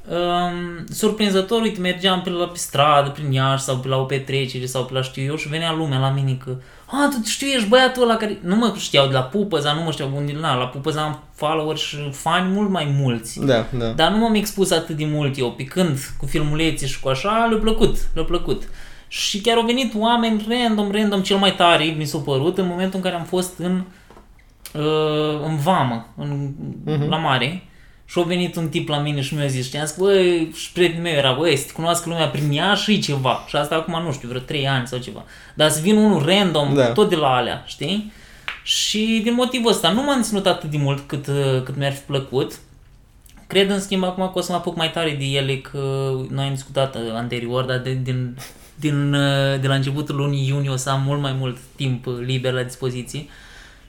[0.07, 4.65] um, surprinzător, uite, mergeam pe, la, pe stradă, prin Iași sau pe la o petrecere
[4.65, 6.55] sau pe la știu eu și venea lumea la mine că
[6.91, 8.37] a, tu știu, ești băiatul ăla care...
[8.41, 11.81] Nu mă știau de la Pupăza, nu mă știau unde la, la Pupăza am followers
[11.81, 13.39] și fani mult mai mulți.
[13.39, 13.85] Da, da.
[13.85, 17.59] Dar nu m-am expus atât de mult eu, picând cu filmulețe și cu așa, le-a
[17.59, 18.69] plăcut, le-a plăcut.
[19.07, 22.95] Și chiar au venit oameni random, random, cel mai tare, mi s-a părut, în momentul
[22.95, 23.83] în care am fost în,
[24.73, 26.51] uh, în vamă, în,
[26.87, 27.07] uh-huh.
[27.07, 27.63] la mare.
[28.09, 31.03] Și a venit un tip la mine și mi-a zis, știam că, băi, și prietenul
[31.03, 33.45] meu era, băi, să te cunoască lumea prin ea și ceva.
[33.47, 35.23] Și asta acum, nu știu, vreo 3 ani sau ceva.
[35.53, 36.91] Dar să vin unul random, da.
[36.91, 38.11] tot de la alea, știi?
[38.63, 41.25] Și din motivul ăsta nu m-am ținut atât de mult cât,
[41.63, 42.59] cât mi-ar fi plăcut.
[43.47, 46.45] Cred în schimb acum că o să mă apuc mai tare de ele, că noi
[46.45, 48.37] am discutat anterior, dar de, din,
[48.75, 49.11] din,
[49.61, 53.25] de la începutul lunii iunie o să am mult mai mult timp liber la dispoziție.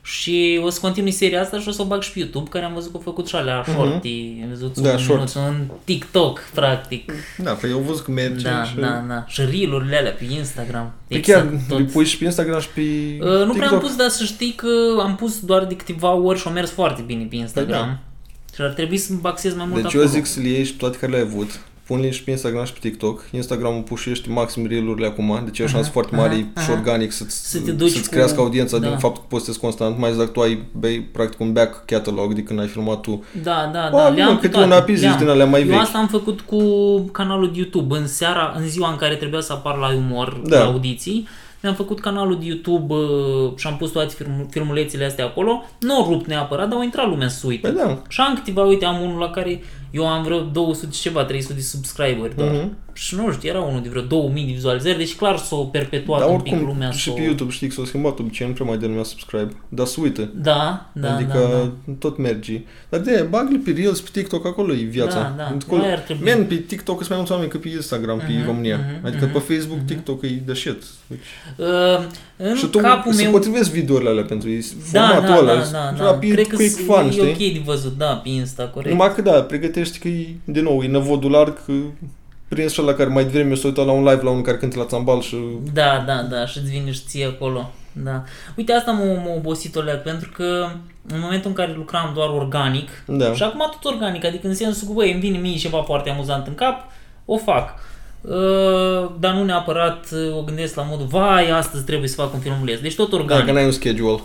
[0.03, 2.65] Și o să continui seria asta și o să o bag și pe YouTube, care
[2.65, 3.73] am văzut că au făcut și alea uh-huh.
[3.73, 7.13] shorty, am văzut da, un minut, un TikTok, practic.
[7.39, 8.75] Da, păi eu au văzut că merge da, și...
[8.77, 10.93] Da, da, și reel alea pe Instagram.
[11.07, 11.79] Pe exact, chiar tot.
[11.79, 13.57] le pui și pe Instagram și pe uh, Nu TikTok.
[13.57, 14.69] prea am pus, dar să știi că
[15.03, 17.85] am pus doar de câteva ori și au mers foarte bine pe Instagram.
[17.85, 18.55] Păi da.
[18.55, 20.03] Și ar trebui să mă baxez mai mult Deci acolo.
[20.03, 21.61] eu zic să le iei și toate care le-ai avut
[21.91, 23.25] pun și pe Instagram și pe TikTok.
[23.33, 27.13] Instagram pușește maxim reel-urile acum, deci e o șansă uh-huh, foarte mare uh-huh, și organic
[27.13, 28.15] să-ți, să te duci să-ți cu...
[28.15, 28.89] crească audiența da.
[28.89, 32.43] din faptul că postezi constant, mai exact tu ai bei, practic un back catalog de
[32.43, 33.25] când ai filmat tu.
[33.43, 34.09] Da, da, da.
[34.09, 35.75] Le-am câte un apiz din alea mai vechi.
[35.75, 36.61] Eu asta am făcut cu
[37.13, 37.97] canalul de YouTube.
[37.97, 40.59] În seara, în ziua în care trebuia să apar la umor, da.
[40.59, 41.29] la audiții,
[41.63, 45.65] mi-am făcut canalul de YouTube uh, și am pus toate film, filmulețele astea acolo.
[45.81, 47.69] Nu au rupt neapărat, dar au intrat lumea să uite.
[47.69, 47.99] Păi da.
[48.09, 51.61] Și am câteva, uite, am unul la care eu am vreo 200 ceva, 300 de
[51.61, 52.51] subscriberi doar.
[52.51, 52.69] Uh-huh.
[52.93, 56.27] Și nu știu, era unul de vreo 2000 de vizualizări, deci clar s-o perpetuat da,
[56.27, 56.91] un pic lumea.
[56.91, 59.87] Și pe YouTube știi că s-a schimbat obicei, nu prea mai de lumea subscribe, dar
[59.87, 60.31] să uită.
[60.35, 61.93] Da, da, Adică da, da.
[61.99, 62.63] tot merge.
[62.89, 65.21] Dar de bag pe Reels, pe TikTok, acolo e viața.
[65.21, 65.83] Da, da, acolo,
[66.25, 68.79] Man, pe TikTok sunt mai mulți oameni cât pe Instagram, pe uh-huh, România.
[68.79, 69.87] Uh-huh, adică uh-huh, pe Facebook, uh-huh.
[69.87, 70.83] TikTok e de shit.
[71.07, 71.19] Deci...
[71.57, 72.07] Uh,
[72.43, 73.31] în și tu capul se meu...
[73.33, 74.65] potrivesc videourile alea pentru ei.
[74.93, 76.19] Da, formatul da, ăla, da, da, da.
[76.19, 77.29] Cred că quick fun, e știi?
[77.29, 78.91] ok de văzut, da, pe Insta, corect.
[78.91, 81.73] Numai că da, pregătești că e, de nou, e năvodul larg, că
[82.49, 84.85] prins la care mai devreme s-a uitat la un live la unul care cântă la
[84.85, 85.37] țambal și...
[85.73, 87.71] Da, da, da, și îți vine și ție acolo.
[87.93, 88.25] Da.
[88.57, 90.69] Uite, asta m-a, m-a obosit o leac, pentru că
[91.07, 93.33] în momentul în care lucram doar organic, da.
[93.33, 96.47] și acum tot organic, adică în sensul că, băi, îmi vine mie ceva foarte amuzant
[96.47, 96.91] în cap,
[97.25, 97.75] o fac.
[98.21, 102.41] Uh, dar nu neapărat uh, o gândesc la modul, vai, astăzi trebuie să fac un
[102.41, 102.81] filmuleț.
[102.81, 103.45] Deci tot organic.
[103.45, 104.21] Dacă n-ai un schedule.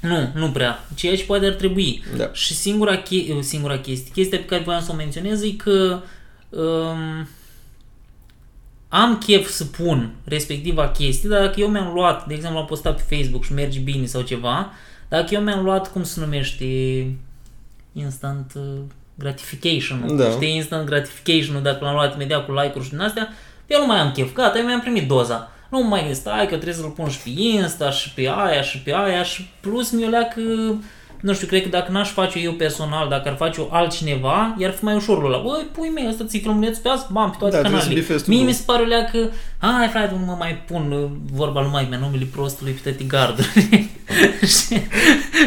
[0.00, 0.84] Nu, nu prea.
[0.94, 2.04] Ceea ce poate ar trebui.
[2.16, 2.30] Da.
[2.32, 6.00] Și singura, che- singura chestie, chestia pe care voiam să o menționez e că
[6.48, 7.28] um,
[8.88, 12.96] am chef să pun respectiva chestie, dar dacă eu mi-am luat, de exemplu, am postat
[13.02, 14.70] pe Facebook și merge bine sau ceva,
[15.08, 16.66] dacă eu mi-am luat, cum se numește,
[17.92, 18.62] instant uh,
[19.18, 20.30] gratification Da.
[20.30, 23.28] știi, instant gratification dacă l-am luat imediat cu like-uri și din astea,
[23.66, 25.50] eu nu mai am chef, gata, eu mi-am primit doza.
[25.70, 28.78] Nu mai gândesc, stai că trebuie să-l pun și pe Insta și pe aia și
[28.78, 30.40] pe aia și plus mi-o leacă
[31.20, 34.72] nu știu, cred că dacă n-aș face eu personal, dacă ar face eu altcineva, i-ar
[34.72, 37.56] fi mai ușor la Băi, pui mei, ăsta ți-i filmuleț pe asta, bam, pe toate
[37.56, 37.92] Da, canalele.
[38.00, 38.44] trebuie să Mie tu.
[38.44, 41.86] mi se pare o leacă, hai frate, nu mă mai pun uh, vorba lui mai
[41.90, 43.42] mea, numele prostului pe tăti gardă.
[44.56, 44.82] și,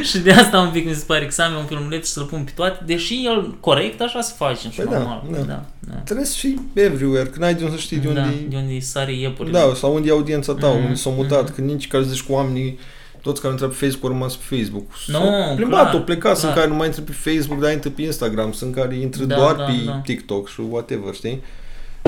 [0.10, 2.12] și, de asta un pic mi se pare că să am eu un filmuleț și
[2.12, 5.24] să-l pun pe toate, deși el corect, așa se face și Păi da, normal.
[5.32, 5.38] da.
[5.38, 5.94] da, da.
[6.04, 8.46] Trebuie să fii everywhere, că n-ai de unde să știi de unde da, e...
[8.50, 9.60] de unde sare iepurile.
[9.60, 11.56] Da, sau unde e audiența ta, Mhm, unde s-au mutat, mhm.
[11.56, 12.80] că nici care zici cu oamenii
[13.22, 14.86] toți care intră pe Facebook au rămas pe Facebook.
[15.08, 16.56] Nu, S-au plimbat, clar, au plecat, sunt clar.
[16.58, 19.56] care nu mai intră pe Facebook, dar intră pe Instagram, sunt care intră Da, doar
[19.56, 20.02] da, pe da.
[20.06, 21.42] TikTok și whatever, știi?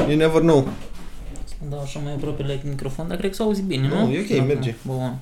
[0.08, 0.68] You never know.
[1.70, 4.06] Da, așa mai aproape la microfon, dar cred că s-a auzit bine, nu?
[4.06, 4.76] Nu, e ok, Da, merge.
[4.82, 5.16] Bun.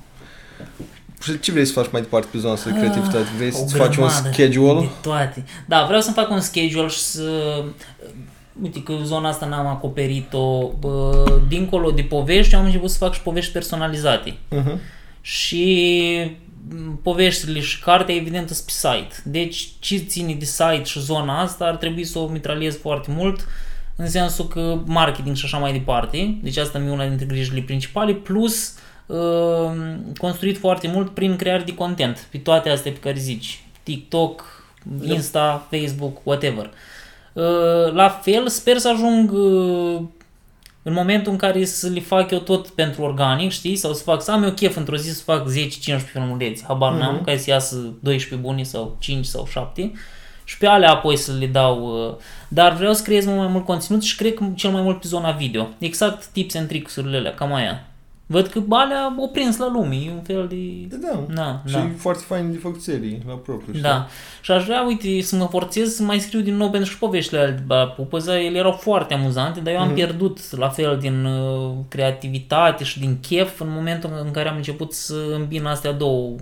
[1.22, 3.26] Și ce vrei să faci mai departe pe zona asta de creativitate?
[3.36, 4.80] Vrei Ah, O să faci un grămadă schedule?
[4.80, 5.44] De toate.
[5.66, 7.22] Da, vreau să-mi fac un schedule și să...
[8.62, 10.68] Uite că zona asta n-am acoperit-o.
[10.78, 14.30] Bă, dincolo de povești, am început să fac și povești personalizate.
[14.32, 14.76] Uh-huh.
[15.20, 16.18] Și
[16.68, 19.14] m, poveștile și cartea, evident, sunt pe site.
[19.24, 23.46] Deci, ce ține de site și zona asta, ar trebui să o mitraliez foarte mult,
[23.96, 26.38] în sensul că marketing și așa mai departe.
[26.42, 28.74] Deci asta mi-e una dintre grijile principale, plus
[29.06, 29.70] uh,
[30.18, 33.62] construit foarte mult prin creare de content, pe toate astea pe care zici.
[33.82, 35.12] TikTok, Da.
[35.12, 36.70] Insta, Facebook, whatever.
[37.32, 40.00] Uh, La fel, sper să ajung uh,
[40.82, 43.76] în momentul în care să le fac eu tot pentru organic, știi?
[43.76, 47.14] Sau să fac, să am eu chef într-o zi să fac 10-15 filmulețe, habar n-am,
[47.14, 47.24] Mhm.
[47.24, 49.92] ca să iasă 12 buni sau 5 sau 7
[50.44, 52.06] Și pe alea apoi să le dau...
[52.08, 52.14] uh,
[52.48, 55.06] Dar vreau să creez mult mai mult conținut și cred că cel mai mult pe
[55.08, 55.68] zona video.
[55.78, 57.84] Exact tips and tricks-urile alea, cam aia.
[58.32, 60.96] Văd că alea o prins la lume, e un fel de...
[60.96, 61.34] Da, da.
[61.34, 61.80] Da, Și da.
[61.84, 63.72] e foarte fain de făcut serii la propriu.
[63.72, 63.82] știi?
[63.82, 64.06] Da.
[64.40, 66.98] Și aș vrea, uite, să mă forțez să mai scriu din nou pentru că și
[67.00, 69.94] poveștile alea de la Pupăza, ele erau foarte amuzante, dar eu am Mhm.
[69.94, 74.92] pierdut la fel din uh, creativitate și din chef în momentul în care am început
[74.92, 76.34] să îmbin astea două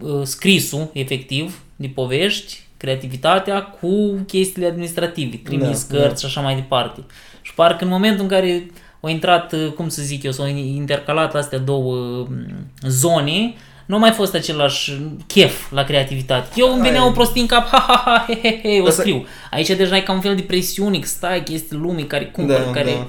[0.00, 6.54] uh, scrisul, efectiv, de povești, creativitatea cu chestiile administrative, trimis Da, cărți și așa mai
[6.54, 7.00] departe.
[7.42, 8.66] Și parcă în momentul în care
[9.06, 11.94] au intrat, uh, cum să zic eu, s-au intercalat astea două
[12.30, 13.54] mm, zone,
[13.86, 14.92] nu a mai fost același
[15.26, 16.48] chef la creativitate.
[16.54, 18.86] Eu îmi venea Ai- o prostie în cap, ha, ha, ha, he, he, he, o
[18.86, 19.24] Asta- scriu.
[19.50, 22.62] Aici deja e ca un fel de presiune, că stai, că este lumii care cumpără,
[22.64, 22.90] Da, care...
[22.90, 23.06] da.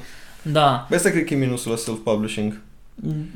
[0.51, 2.53] Da, Bă, asta cred că e minusul la self-publishing.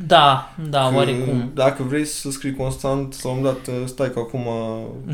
[0.08, 1.52] da, da, Că oarecum.
[1.54, 4.46] Dacă vrei să scrii constant, la un moment dat, stai că acum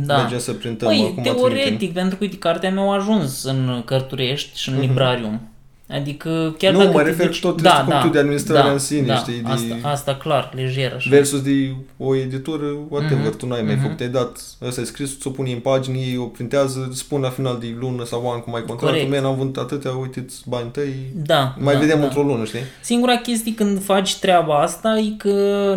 [0.05, 0.17] Da.
[0.17, 1.93] mergem să printăm, Păi, acum teoretic, trimitem.
[1.93, 4.83] pentru că, uite, cartea mea a ajuns în Cărturești și în Mhm.
[4.83, 5.41] librarium.
[5.89, 9.05] Adică chiar Nu, dacă mă te refer duci- tot cum tu de administrare în sine,
[9.07, 11.09] da, știi, de- Asta, asta clar, lejer așa.
[11.09, 13.37] Versus de o editură, whatever, Mhm.
[13.37, 13.83] tu n-ai mai Mhm.
[13.83, 17.29] făcut, ai dat, ăsta e scris, ți-o pune în pagină, ei o printează, spun la
[17.29, 19.21] final de lună sau an cum ai contractul, Corect.
[19.23, 22.05] man, am vândut atâtea, uite-ți banii tăi, Da, mai da, vedem da.
[22.05, 22.59] într-o lună, știi?
[22.81, 25.29] Singura chestie când faci treaba asta e că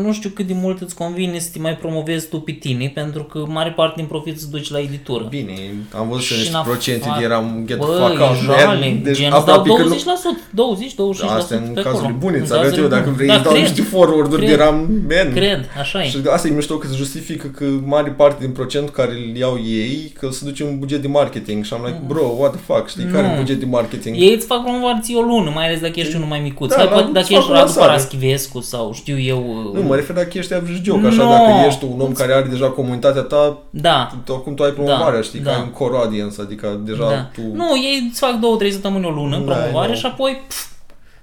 [0.02, 3.22] nu știu cât de mult îți convine să te mai promovezi tu pe tine, pentru
[3.24, 5.26] că mare parte din profit îți duci la editură.
[5.28, 5.52] Bine,
[5.96, 8.44] am văzut Și niște în procente afară- de eram get the Bă, fuck out, e
[8.44, 9.02] jale, man.
[9.02, 9.98] Deci gen îți dau aproape că nu...
[10.04, 10.06] 20%,
[10.50, 10.96] 20, 25%
[11.36, 12.16] Asta în pe cazurile acolo.
[12.18, 13.16] bune, În îți arăt eu, cazurile dacă bune.
[13.16, 14.58] vrei, da, îți dau cred, niște forward-uri de cred.
[14.58, 14.76] eram,
[15.08, 15.32] man.
[15.34, 16.08] Cred, așa e.
[16.08, 19.58] Și asta e mișto că se justifică că mare parte din procentul care îl iau
[19.64, 22.88] ei, că se duce în buget de marketing și am like, bro, what the fuck,
[22.88, 23.32] știi, care Nu.
[23.32, 24.16] e buget de marketing?
[24.16, 26.68] Ei îți fac promovare ție o lună, mai ales dacă ești unul mai micuț.
[26.70, 27.86] Da, Hai, da, poate îți dacă fac ești o Radu lansare.
[27.86, 29.70] Paraschivescu sau știu eu...
[29.74, 31.30] Nu, mă refer dacă ești average joke, așa, No.
[31.30, 35.14] dacă ești un om care are deja comunitatea ta, Da, tu, oricum tu ai promovarea,
[35.20, 35.50] Da, știi, da.
[35.50, 37.28] că ai un core audience, adică deja da.
[37.34, 37.40] tu...
[37.54, 39.96] Nu, ei îți fac două, trei săptămâni o lună în Da, promovare nu.
[39.96, 40.66] și apoi pf,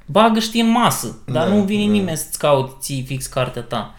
[0.06, 1.18] bagă știi în masă.
[1.26, 1.92] Dar Da, nu vine da.
[1.92, 3.94] nimeni să-ți caute ție fix cartea ta.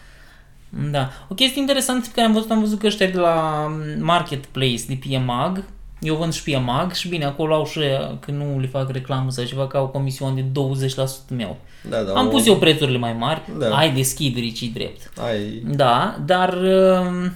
[0.90, 1.08] Da.
[1.28, 3.66] O chestie interesantă pe care am văzut, am văzut că ăștia de la
[3.98, 5.64] Marketplace, de pe EMAG,
[6.00, 8.90] eu vând și pe EMAG și bine, acolo au și ăia, că nu le fac
[8.90, 11.56] reclamă sau ceva, că au comision de 20% meu.
[11.88, 13.76] Da, da, Am o- pus eu prețurile mai mari, Da.
[13.76, 15.10] ai deschideri ce drept.
[15.26, 15.62] Ai...
[15.66, 16.54] Da, dar...
[16.54, 17.32] um,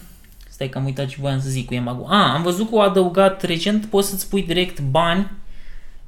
[0.49, 2.05] Stai că am uitat ce voiam să zic cu Emagu.
[2.09, 5.31] A, am văzut că au adăugat recent, poți să-ți pui direct bani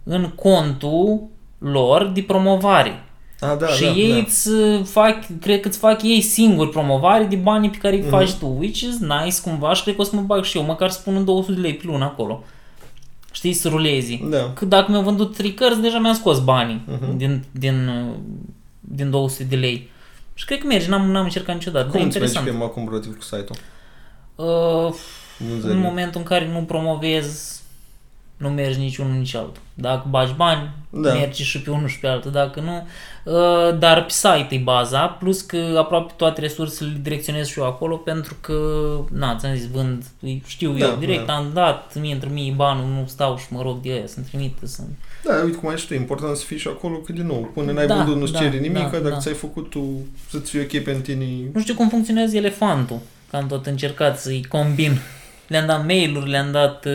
[0.07, 1.21] în contul
[1.57, 2.99] lor de promovare.
[3.39, 4.17] A, da, și da, ei da.
[4.17, 4.49] îți
[4.91, 8.09] fac, cred că îți fac ei singuri promovare de banii pe care îi Mhm.
[8.09, 10.63] faci tu, which is nice cumva și cred că o să mă bag și eu,
[10.63, 12.43] măcar să pun în 200 de lei pe lună acolo.
[13.31, 14.21] Știi, să rulezi.
[14.29, 14.51] Da.
[14.53, 17.17] Că dacă mi-au vândut 3 cărți, deja mi-am scos banii Mhm.
[17.17, 18.15] din, din, uh,
[18.79, 19.89] din 200 de lei.
[20.33, 21.85] Și cred că merge, n-am, n-am încercat niciodată.
[21.89, 22.59] Cum dar îți mergi interesant.
[22.59, 23.57] pe acum relativ cu site-ul?
[24.35, 24.93] Uh,
[25.37, 25.73] Vânzările.
[25.73, 27.61] în momentul în care nu promovezi,
[28.37, 29.61] nu mergi nici unul, nici altul.
[29.73, 31.09] Dacă bagi bani, Da.
[31.09, 31.13] da.
[31.13, 32.87] mergi și pe unul și pe altul, dacă nu.
[33.33, 37.65] Uh, dar pe site e baza, plus că aproape toate resursele le direcționez și eu
[37.65, 38.53] acolo, pentru că,
[39.11, 40.03] na, ți-am zis, vând,
[40.45, 41.33] știu Da, eu, direct da.
[41.33, 44.67] am dat, mie între mie banul, nu stau și mă rog de aia să-mi trimite,
[44.67, 44.81] să
[45.23, 47.51] Da, uite cum ai și tu, e important să fii și acolo, că din nou,
[47.53, 49.17] până n-ai Da, vândut nu-ți da, cere nimic, da, dacă da.
[49.17, 51.25] ți-ai făcut tu să-ți fie ok pentru tine.
[51.53, 54.99] Nu știu cum funcționează elefantul, că am tot încercat să-i combin.
[55.47, 56.85] Le-am dat mail-uri, le-am dat...
[56.85, 56.91] Uh,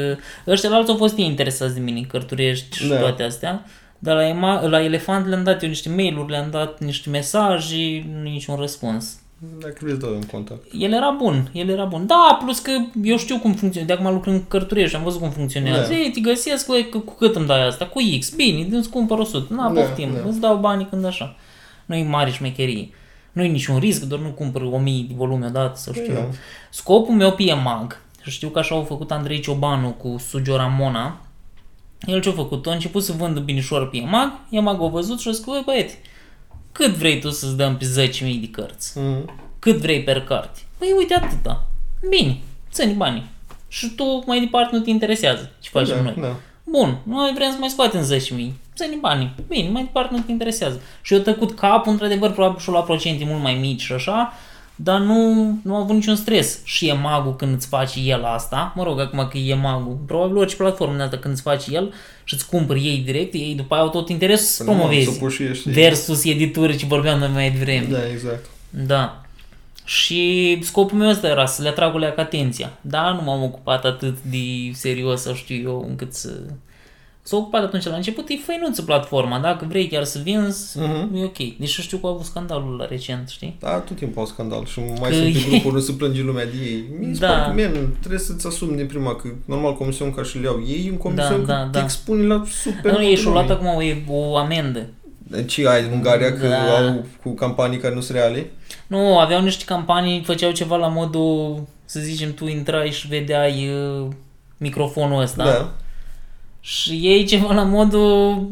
[0.47, 2.97] ăștia la alții au fost ei interesați de mine, cărturești și Da.
[2.99, 3.65] toate astea.
[3.99, 8.23] Dar la, ema- la elefant le-am dat eu niște mail-uri, le-am dat niște mesaje, nu
[8.23, 9.19] niciun răspuns.
[9.61, 10.63] Dacă vrei să dau un contact.
[10.79, 12.07] El era bun, el era bun.
[12.07, 12.71] Da, plus că
[13.03, 13.95] eu știu cum funcționează.
[13.95, 15.89] De acum lucrăm în cărturești, am văzut cum funcționează.
[15.93, 15.97] Da.
[15.99, 17.87] Ei, te găsesc, băi, cu, cu cât îmi dai asta?
[17.87, 18.31] Cu X.
[18.35, 19.55] Bine, îți cumpăr 100.
[19.55, 20.29] Na, Da, poftim, da.
[20.29, 21.37] îți dau banii când așa.
[21.87, 22.89] Nu-i mare șmecherie.
[23.33, 26.19] Nu-i niciun risc, doar nu cumpăr 1000 de volume odată sau știu Da.
[26.19, 26.35] eu.
[26.71, 31.21] Scopul meu pe EMAG, și știu că așa au făcut Andrei Ciobanu cu Sugio Ramona,
[32.07, 32.67] el ce-a făcut?
[32.67, 35.99] A început să vândă binișoară pe EMAG, EMAG a văzut și a zis, băi băiete,
[36.73, 38.99] cât vrei tu să-ți dăm pe 10.000 de cărți?
[38.99, 39.33] Mhm.
[39.59, 40.61] Cât vrei per carte?
[40.79, 41.67] Păi uite atâta.
[42.09, 42.39] Bine,
[42.73, 43.25] ține banii.
[43.69, 46.15] Și tu mai departe nu te interesează ce facem da, noi.
[46.21, 46.37] Da.
[46.65, 48.53] Bun, noi vrem să mai scoatem 10.000.
[48.75, 49.35] Ține banii.
[49.49, 50.81] Bine, mai departe nu te interesează.
[51.03, 54.33] Și eu tăcut capul, într-adevăr, probabil și-o la procente mult mai mici și așa,
[54.83, 56.61] dar nu, nu a avut niciun stres.
[56.65, 60.37] Și e magul când îți face el asta, mă rog, acum că e magul, probabil
[60.37, 61.93] orice platformă de asta când îți face el
[62.25, 65.13] și îți cumpări ei direct, ei după aia au tot interesul să Până nu, promovezi.
[65.13, 65.71] Să pușiești.
[65.71, 67.87] Versus editură ce vorbeam noi mai devreme.
[67.91, 68.45] Da, exact.
[68.71, 69.23] Da.
[69.85, 72.73] Și scopul meu ăsta era să le atrag o leacă atenția.
[72.81, 74.39] Da, nu m-am ocupat atât de
[74.73, 76.31] serios, să știu eu, încât să,
[77.31, 81.17] s-a ocupat atunci la început, e făinuță platforma, dacă vrei chiar să vinzi, Mhm.
[81.17, 81.37] e ok.
[81.37, 83.57] Deci eu știu că au avut scandalul la recent, știi?
[83.61, 86.23] Da, tot timpul au scandal și mai Că sunt e- pe grupuri, nu se plânge
[86.23, 86.85] lumea de ei.
[86.99, 87.27] Mi se Da.
[87.29, 90.63] pare că, man, trebuie să-ți asumi din prima că, normal, comisiunea ca și le iau
[90.69, 91.83] ei, în comisiune Da, că da, te da.
[91.85, 93.69] expune la super Nu, e și-o luat lume.
[93.69, 94.87] acum o, o amendă.
[95.47, 96.77] Ce ai în Ungaria că Da.
[96.79, 98.51] au cu campanii care nu sunt reale?
[98.87, 104.07] Nu, aveau niște campanii, făceau ceva la modul, să zicem, tu intrai și vedeai uh,
[104.57, 105.45] microfonul ăsta.
[105.45, 105.73] Da.
[106.61, 108.47] Și ei ceva la modul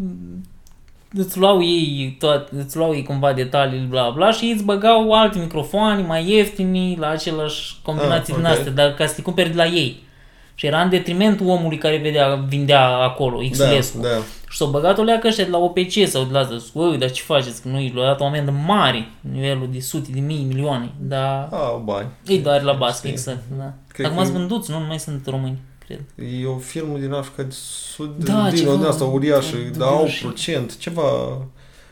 [1.12, 5.12] îți luau ei toate, îți luau ei cumva detalii, bla bla și ei îți băgau
[5.12, 8.52] alte microfoane mai ieftini la același combinații Ah, din ok.
[8.56, 10.06] astea, dar ca să te cumperi de la ei.
[10.54, 14.00] Și era în detrimentul omului care vedea, vindea acolo, Da, XLS-ul.
[14.00, 14.08] da.
[14.50, 16.98] Și s-au băgat o leacă ăștia de la OPC sau de la asta, zic, "Ui,
[16.98, 17.62] dar ce faceți?
[17.62, 21.82] Că nu i-a dat o amendă mare, nivelul de sute de mii, milioane, dar Au
[21.84, 22.06] bani.
[22.26, 23.10] îi doare la bască, Știi.
[23.10, 23.72] exact, da.
[23.88, 24.78] Cred Acum că- ați vânduți, nu?
[24.78, 26.30] Nu mai sunt români, cred.
[26.42, 27.54] E o firmă din Africa de
[27.94, 30.26] Sud, Da, din ceva- din asta uriașă, da, dar au uriașă.
[30.26, 31.02] procent, ceva...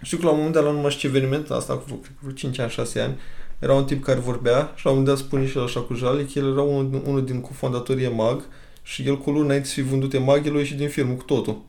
[0.02, 2.18] Știu că la un moment dat, la numai ce eveniment, asta cu vreo, cred că
[2.20, 3.14] vreo 5 ani, 6 ani,
[3.58, 5.94] era un tip care vorbea și la un moment dat spune și el așa cu
[5.94, 8.44] jale că el era unul, unul din cofondatorii EMAG
[8.82, 11.22] și el cu luni înainte să fi vândut EMAG, el a ieșit din firmă cu
[11.22, 11.62] totul.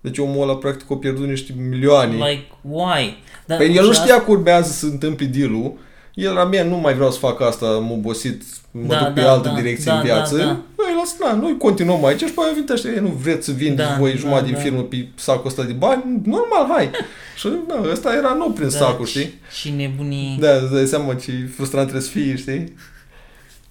[0.00, 2.14] Deci omul ăla practic a pierdut niște milioane.
[2.14, 3.16] Like, why?
[3.46, 5.72] Dar Păi el nu și știa că urmează să se întâmple deal
[6.18, 9.20] El era bine, nu mai vreau să fac asta, am obosit, mă Da, duc pe
[9.20, 10.36] da, altă da, direcție da, în viață.
[10.36, 10.60] da, da.
[10.76, 13.52] Băi, lasă, na, noi continuăm aici și pe aia vin ăștia, "Ei, nu vreți să
[13.52, 14.60] vindeți Da, voi da, jumătate din da.
[14.60, 16.02] firmă pe sacul ăsta de bani?
[16.24, 16.90] Normal, hai.
[17.38, 19.34] și na, ăsta era nou prin Da, sacul, știi?
[19.60, 22.74] Și nebunii Da, îți dai seama ce frustrant trebuie să fie, știi?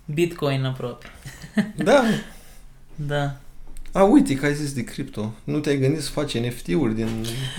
[0.06, 1.06] Bitcoin aproape.
[1.76, 2.04] Da.
[2.96, 3.36] Da.
[3.98, 5.34] A, uite că ai zis de cripto.
[5.44, 7.08] Nu te-ai gândit să faci NFT-uri din...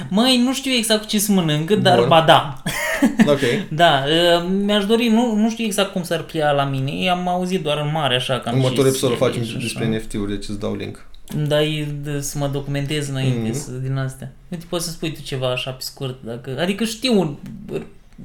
[0.08, 2.08] Măi, nu știu exact cu ce să mănâncă, dar Bun.
[2.08, 2.62] ba da.
[3.32, 3.40] Ok.
[3.70, 7.62] Da, uh, mi-aș dori, nu, nu știu exact cum s-ar plia la mine, am auzit
[7.62, 9.64] doar în mare așa că am Următorul și episod o serie facem și așa.
[9.64, 11.06] despre NFT-uri, deci îți dau link.
[11.36, 13.58] Îmi dai de, să mă documentez înainte Mhm.
[13.58, 14.32] să, din astea.
[14.48, 17.38] Uite, poți să spui tu ceva așa pe scurt, dacă, adică știu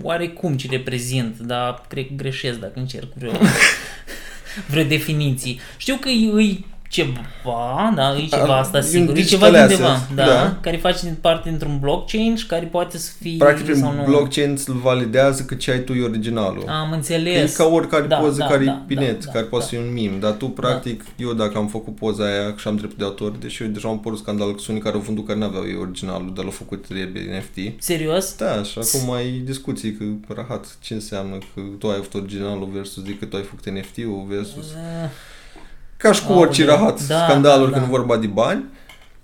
[0.01, 3.31] oarecum ce reprezint, dar cred că greșesc dacă încerc vreo,
[4.71, 5.55] vreo definiție.
[5.77, 6.57] Știu că e, e
[6.93, 10.25] ceva, da, e ceva A, asta e un sigur, e digital ceva asset, undeva, da,
[10.25, 10.57] da.
[10.61, 14.05] care face din parte dintr-un blockchain și care poate să fie Practic, sau prin nu.
[14.05, 16.63] blockchain îl validează că ce ai tu e originalul.
[16.67, 17.55] Am E înțeles.
[17.55, 19.69] ca oricare Da, poză da, care da, e pe da, net, da, care poate da.
[19.71, 22.75] să fie un meme, dar tu, practic, eu dacă am făcut poza aia și am
[22.75, 25.25] drept de autor, deși eu deja am părut scandal că sunt unii care au vândut
[25.27, 27.81] care n-aveau ei originalul, dar l-au făcut trebuie NFT.
[27.83, 28.35] Serios?
[28.37, 30.03] Da, și acum ai discuții că,
[30.33, 34.25] rahat, ce înseamnă că tu ai făcut originalul versus de că tu ai făcut NFT-ul
[34.29, 34.65] versus...
[34.65, 35.09] Uh,
[36.03, 37.93] Ca și cu Aoleu, orice rahat, da, scandaluri da, când da.
[37.93, 38.63] e vorba de bani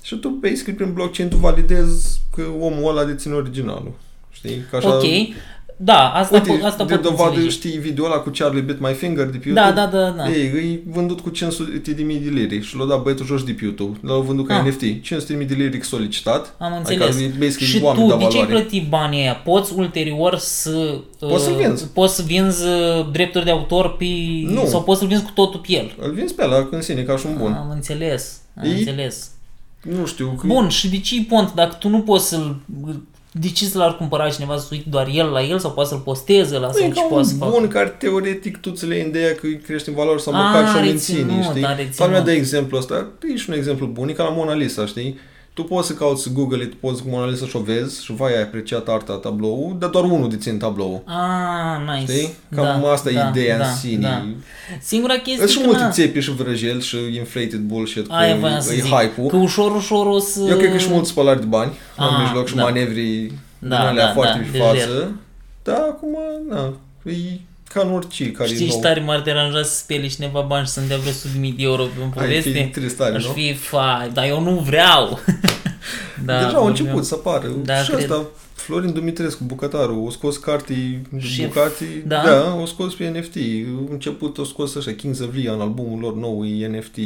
[0.02, 3.94] și tu, basically, prin blockchain tu validezi că omul ăla deține originalul.
[4.30, 4.65] Știi?
[4.70, 5.04] Că așa, ok.
[5.82, 7.50] Da, asta, Uite, po- asta de pot dovadă înțelege.
[7.56, 9.82] știi video ăla cu Charlie Bit My Finger de pe Da, YouTube?
[9.98, 10.30] da, da, da.
[10.32, 13.52] Ei, e vândut cu 500 de mii de liri și l-a dat băietul jos de
[13.52, 13.98] pe YouTube.
[14.02, 14.65] L-au vândut ca Ah.
[14.68, 14.80] NFT.
[14.80, 16.56] 500 de mii de liri solicitat.
[16.58, 17.32] Am Adică, înțeles.
[17.38, 18.62] basically, și oameni tu, dau de ce ai valoare.
[18.68, 19.34] plătit banii aia?
[19.36, 21.00] Poți ulterior să...
[21.20, 21.88] Poți să-l uh, vinzi.
[21.88, 24.06] Poți să vinzi uh, drepturi de autor pe...
[24.44, 24.65] Nu.
[24.65, 25.96] Sau poți să-l vinzi cu totul pe el.
[26.00, 27.52] Îl vinzi pe ăla în sine ca și un bun.
[27.54, 28.39] Am înțeles.
[28.58, 29.30] Am E- înțeles.
[29.82, 30.36] Nu știu.
[30.39, 31.54] Că Bun, și de ce pont?
[31.54, 32.56] Dacă tu nu poți să-l...
[33.32, 36.00] De ce să l-ar cumpăra cineva să uite doar el la el sau poate să-l
[36.00, 37.52] posteze la Nu sau e ce ca poate să un facă?
[37.52, 40.38] bun care teoretic tu ți le iei ideea că îi crește în valoare sau A,
[40.38, 41.65] măcar și o reținut, menține, știi?
[41.65, 41.94] a, reținut.
[41.94, 44.86] Sau mi-a dat exemplu ăsta, e și un exemplu bun, e ca la Mona Lisa,
[44.86, 45.20] știi?
[45.60, 48.36] Tu poți să cauți Google It, poți cu Mona Lisa și o vezi și vai
[48.36, 51.04] ai apreciat arta tablou, dar doar unul deține tablou.
[51.06, 52.12] Ah, nice.
[52.12, 52.34] Știi?
[52.56, 54.02] Cam da, asta e da, ideea da, în sine.
[54.08, 54.26] Da.
[54.82, 58.36] Singura chestie Sunt și că multe na, țepi și vrăjeli și inflated bullshit cu Aia
[58.36, 58.93] voiam să e zic.
[58.93, 59.28] hype-ul.
[59.30, 60.45] Că ușor, ușor o să...
[60.50, 62.63] Eu cred că și mulți spălari de bani în Ah, mijloc și da.
[62.63, 63.26] manevri
[63.60, 65.12] Da, din alea da, foarte da, pe de față.
[65.63, 66.17] Da, acum,
[66.50, 67.39] na, e
[67.73, 68.82] ca în orice care Știi e ce nou.
[68.82, 71.63] tare m-ar deranja să speli cineva bani și să-mi dea vreo 100 de mii de
[71.63, 72.69] euro pe un Ai fi poveste?
[72.73, 73.32] trist tare, Aș nu?
[73.32, 75.19] fi, fai, dar eu nu vreau.
[76.25, 76.67] da, Deja au vorbeam.
[76.67, 77.47] început să apară.
[77.63, 78.01] Da, și cred.
[78.12, 82.21] asta, Florin Dumitrescu, bucătarul, o scos cartii Și- Bucati, da?
[82.25, 83.36] da, o scos pe NFT.
[83.88, 86.97] A început, o scos așa, Kings of Leon, albumul lor nou, e NFT.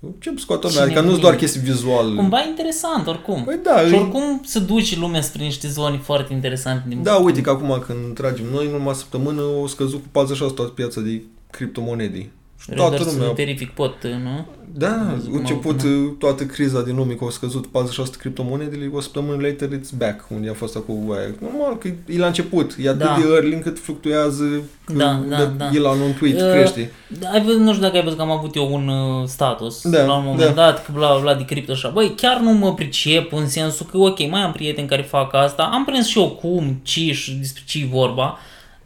[0.00, 1.20] Încep scoată Ce adică nu-s nebunie.
[1.20, 2.14] doar chestii vizual.
[2.14, 3.44] Cumva interesant, oricum.
[3.44, 6.84] Păi da, și e- oricum se duce lumea spre niște zone foarte interesante.
[6.88, 10.54] Din Da, uite că acum când tragem noi, în urma săptămână, o scăzut cu 40%
[10.54, 12.30] toată piața de criptomonede.
[12.70, 13.32] Și toată Redar să lumea...
[13.32, 14.46] verific pot, nu?
[14.78, 17.70] Da, a Zic, început mă, uh, toată criza din lume, că au scăzut 40%
[18.18, 21.34] criptomonedele, o săptămână later it's back, unde a fost acum aia.
[21.40, 23.16] Normal că e la început, e atât Da.
[23.20, 24.44] de early încât fluctuează,
[24.84, 25.70] că Da, da, dă- da.
[25.74, 26.90] el la un tweet, Uh, crește.
[27.32, 30.04] Ai văzut, nu știu dacă ai văzut că am avut eu un uh, status Da,
[30.04, 30.54] la un moment da.
[30.62, 31.88] dat, că bla bla bla de cripto așa.
[31.88, 35.62] Băi, chiar nu mă pricep în sensul că, ok, mai am prieteni care fac asta,
[35.72, 38.38] am prins și eu cum, ce și despre ce e vorba,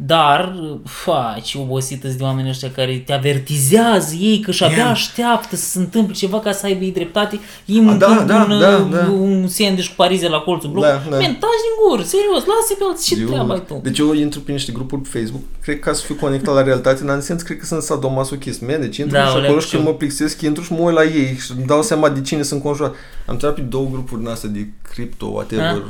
[0.02, 4.90] Dar, fa, ce obosită de oamenii ăștia care te avertizează ei că și-abia Yeah.
[4.90, 7.38] așteaptă să se întâmple ceva ca să aibă ei dreptate.
[7.64, 9.10] Ei A, da, mâncând da, un, da, uh, da.
[9.10, 10.94] un sandwich cu parize la colțul blocului.
[11.10, 11.16] Da, da.
[11.16, 13.80] Man, taci din gură, serios, lasă pe alții, ce Eu- treabă ai tu?
[13.82, 16.62] Deci eu intru pe niște grupuri pe Facebook, cred că ca să fiu conectat la
[16.62, 18.60] realitate, în sens cred că sunt sadomasochist.
[18.60, 19.90] Man, deci intru Da, și o acolo leac și și când eu.
[19.90, 22.62] mă plictisesc, intru și mă uit la ei și îmi dau seama de cine sunt
[22.62, 22.90] conjurat.
[23.26, 25.82] Am intrat pe două grupuri din astea de cripto, whatever,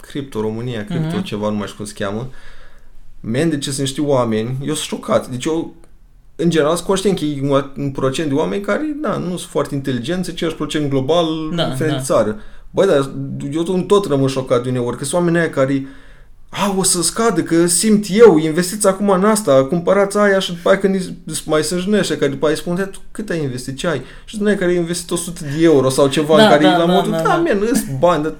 [0.00, 1.22] Cripto România, cripto, Mhm.
[1.22, 2.28] ceva, nu mai știu cum se cheamă.
[3.20, 5.28] Man, deci sunt niște oameni, eu sunt șocat.
[5.28, 5.74] Deci eu,
[6.36, 9.50] în general, sunt conștient că e un, un procent de oameni care, da, nu sunt
[9.50, 11.98] foarte inteligenți, același procent global, Da, da, diferent da.
[11.98, 12.38] de țară.
[12.70, 13.10] Băi, dar
[13.52, 15.86] eu tot, tot rămân șocat de uneori, că sunt oamenii aia care
[16.48, 20.68] a, o să scadă, că simt eu, investiți acum în asta, cumpărați aia și după
[20.68, 23.30] aia când îi- mai sunt și ăștia care după aia îi spun, "Da, tu cât
[23.30, 24.02] ai investit, ce ai?
[24.24, 26.76] Și din aia care ai investit 100 de euro sau ceva, Da, în care da,
[26.76, 27.28] la da, modul, da, da, da.
[27.28, 28.34] da man, îs bani, dar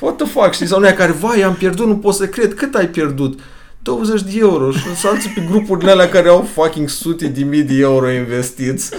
[0.00, 0.66] what the fuck, știi?
[0.66, 3.38] Sau unii care, vai, am pierdut, nu pot să cred, cât ai pierdut?
[3.84, 7.62] 20 de euro și sunt alții pe grupurile alea care au fucking sute de mii
[7.62, 8.90] de euro investiți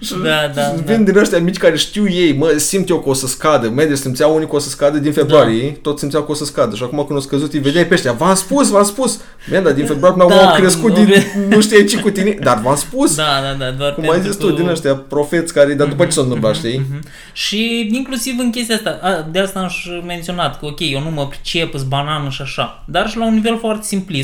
[0.00, 0.92] și Da, da, și da.
[0.92, 3.96] vin din ăștia mici care știu ei, mă, simt eu că o să scadă, medie
[3.96, 5.76] simțeau unii că o să scadă din februarie, Da.
[5.82, 8.12] tot simțeau că o să scadă și acum când au scăzut îi vedeai pe ăștia,
[8.12, 9.20] v-am spus, v-am spus,
[9.50, 11.98] man, dar din februarie până Da, acum au crescut, nu din, vre- nu știai ce
[12.00, 14.52] cu tine, dar v-am spus, Da, da, da, doar cum ai pentru zis tu, că-
[14.60, 16.78] din ăștia profeți care, dar după ce s-a întâmplat, știi?
[16.90, 17.02] Mhm.
[17.32, 21.10] Și inclusiv în chestia asta, a, de asta am și menționat că ok, eu nu
[21.10, 24.23] mă pricep, sunt banană și așa, dar și la un nivel foarte simplist.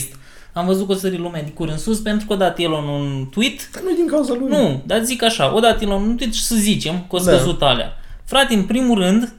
[0.52, 2.88] Am văzut că o sări lumea de cur în sus pentru că odată el în
[2.88, 4.48] un tweet, Dar nu din cauza lui.
[4.48, 7.24] nu, dar zic așa, odată el în un tweet și să zicem că o Da.
[7.32, 7.92] scăzut alea.
[8.24, 9.32] Frate, în primul rând,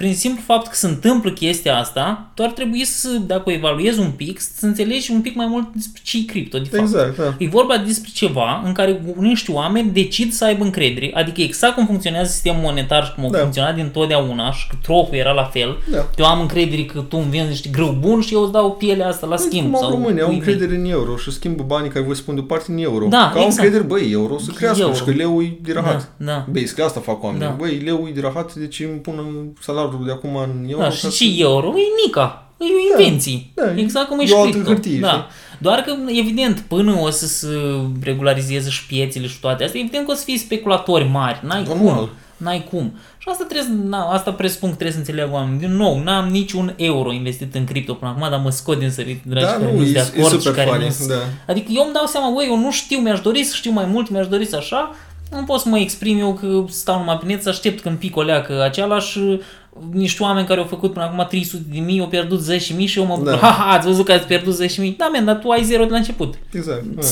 [0.00, 3.98] prin simplu fapt că se întâmplă chestia asta, tu ar trebui să, dacă o evaluezi
[4.00, 6.82] un pic, să înțelegi un pic mai mult despre ce e cripto, de fapt.
[6.82, 7.34] Exact, da.
[7.38, 11.86] E vorba despre ceva în care niște oameni decid să aibă încredere, adică exact cum
[11.86, 13.38] funcționează sistemul monetar și cum a Da.
[13.38, 15.78] funcționat din totdeauna și că trocul era la fel.
[15.90, 16.06] Da.
[16.18, 19.08] Eu am încredere că tu îmi vinzi niște grâu bun și eu îți dau pielea
[19.08, 19.64] asta la schimb.
[19.64, 22.34] Cum au sau românii, au pui încredere în euro și schimbă banii care voi spun
[22.34, 23.06] deoparte în euro.
[23.08, 23.50] Da, că au exact.
[23.50, 24.94] încredere, băi, euro să crească Euro.
[24.94, 26.12] și că leu e dirahat.
[26.16, 26.46] Da, da.
[26.52, 27.46] Basic, asta fac oamenii.
[27.46, 27.54] Da.
[27.58, 29.14] Băi, leu e dirahat, deci îmi pun
[29.90, 30.82] salariul de acum în euro.
[30.82, 32.44] Da, ca și să- și euro e nica.
[32.58, 33.46] E o Da, invenție.
[33.54, 34.70] da, exact cum e e și o altă cripto.
[34.70, 35.28] hârtie, da.
[35.58, 37.48] Doar că, evident, până o să se
[38.02, 41.40] regularizeze și piețele și toate astea, evident că o să fie speculatori mari.
[41.42, 41.94] N-ai Normal.
[41.96, 42.08] cum.
[42.36, 42.92] N-ai cum.
[43.18, 45.58] Și asta trebuie, să- na, asta presupun că trebuie să înțeleagă oamenii.
[45.58, 49.22] Din nou, n-am niciun euro investit în cripto până acum, dar mă scot din sărit,
[49.24, 50.90] dragi, Da, care nu, nu sunt e, de e acord și super care funny, nu
[50.90, 51.14] sunt da.
[51.46, 54.10] Adică eu îmi dau seama, băi, eu nu știu, mi-aș dori să știu mai mult,
[54.10, 54.94] mi-aș dori să așa,
[55.30, 58.16] nu pot să mă exprim eu că stau numai pe net, să aștept când pic
[58.16, 59.18] o leacă același
[59.92, 62.98] niște oameni care au făcut până acum 300 de mii, au pierdut 10 mii și
[62.98, 63.36] eu mă bucur, Da.
[63.36, 64.94] ha, ha, ați văzut că ați pierdut 10 mii?
[64.98, 66.34] Da, men, dar tu ai zero de la început.
[66.52, 66.82] Exact.
[66.84, 67.02] Da.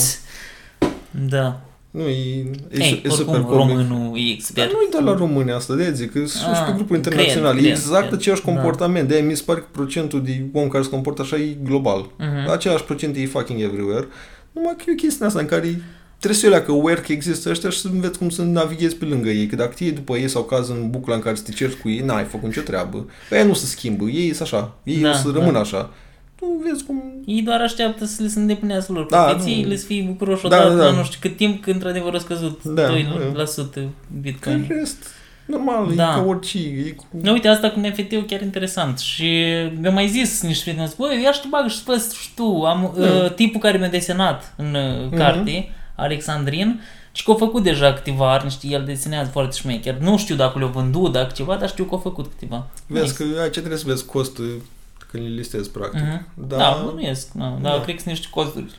[1.28, 1.61] Da.
[1.90, 3.76] Nu, e, e, Ei, e super oricum, comic.
[3.76, 4.72] românul e Dar expert.
[4.72, 7.12] nu e doar la România asta, de zic, că sunt și Ah, pe grupuri cred,
[7.12, 7.59] internaționale.
[7.59, 8.18] cred, e exact cred.
[8.18, 8.52] același Da.
[8.52, 9.09] comportament.
[9.09, 12.11] De-aia mi se pare că procentul de om care se comportă așa e global.
[12.18, 12.50] Mhm.
[12.50, 14.06] Același procent e fucking everywhere.
[14.52, 15.82] Numai că e o chestie asta în care
[16.19, 19.05] trebuie să iei că aware că există ăștia și să înveți cum să navighezi pe
[19.05, 19.47] lângă ei.
[19.47, 21.81] Că dacă te iei după ei sau caz în bucla în care să te ceri
[21.81, 23.07] cu ei, n-ai făcut nicio treabă.
[23.29, 24.05] Pe aia nu se schimbă.
[24.05, 24.75] Ei sunt așa.
[24.83, 25.39] Ei Da, o să da.
[25.39, 25.91] rămână așa.
[26.35, 27.03] Tu vezi cum...
[27.27, 29.77] Ei doar așteaptă să le se îndeplinească lor Da, profețiile, nu.
[29.77, 30.91] să fie bucuroși Da, odată, da, da.
[30.91, 33.89] nu știu cât timp, că într-adevăr a scăzut Da, 2%
[34.21, 34.66] Bitcoin.
[34.66, 35.07] Că în rest,
[35.47, 36.03] normal, Da.
[36.03, 36.59] e ca orice.
[36.59, 37.05] E cu...
[37.23, 39.45] Nu, uite, asta cu NFT-ul chiar interesant și
[39.81, 42.62] mi-au mai zis niște prieteni, băi, ia și tu bagă și fă și tu.
[42.62, 43.03] Am, Da.
[43.05, 45.16] uh, tipul care mi-a desenat în uh, Mhm.
[45.16, 45.69] carte,
[46.03, 46.80] Alexandrin,
[47.12, 49.96] și că a făcut deja câteva art, știi, el desenează foarte șmecher.
[49.99, 52.66] Nu știu dacă le-au vândut, dacă ceva, dar știu că a făcut câteva.
[52.86, 54.62] Vezi că aici trebuie să vezi costul
[55.11, 56.01] când le listezi, practic.
[56.01, 56.26] Mhm.
[56.49, 57.80] Da, Da, bănuiesc, da, da, Da.
[57.80, 58.70] cred că sunt niște costuri.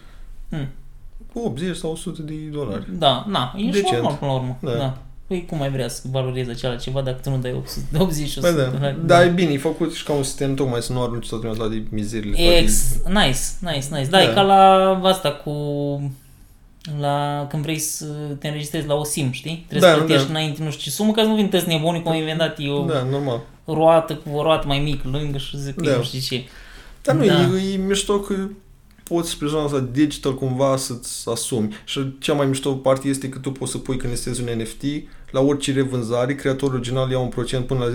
[0.49, 0.67] Hmm.
[1.33, 2.85] 80 sau 100 de dolari.
[2.97, 3.91] Da, na, e și Decent.
[3.91, 4.57] normal până la urmă.
[4.61, 4.71] Da.
[4.71, 4.97] Da.
[5.27, 8.37] Păi cum mai vrea să valorezi acela ceva dacă tu nu dai 800, 80 și
[8.39, 8.69] 100 Bă, de da.
[8.77, 9.05] dolari?
[9.05, 11.63] da, e bine, e făcut și ca un sistem tocmai să nu arunci toată lumea
[11.63, 12.35] la de mizerile.
[12.35, 12.57] toate.
[12.57, 14.09] Ex, nice, nice, nice.
[14.09, 14.23] Da, Da.
[14.23, 15.51] e ca la asta cu
[16.99, 18.05] la când vrei să
[18.39, 19.65] te înregistrezi la o SIM, știi?
[19.67, 20.31] Trebuie Da, să plătești da.
[20.39, 22.85] înainte nu știu ce sumă ca să nu vin tăți nebuni cum am inventat eu
[22.85, 23.41] Da, normal.
[23.65, 25.95] roată cu o roată mai mică lângă și zic că Da.
[25.95, 26.43] nu știu ce.
[27.03, 27.41] Dar nu, Da.
[27.41, 28.35] e, e mișto că
[29.03, 31.75] poți pe zona asta digital cumva să-ți asumi.
[31.85, 34.83] Și cea mai mișto parte este că tu poți să pui când listezi un NFT,
[35.31, 37.89] la orice revânzare, creatorul original ia un procent până la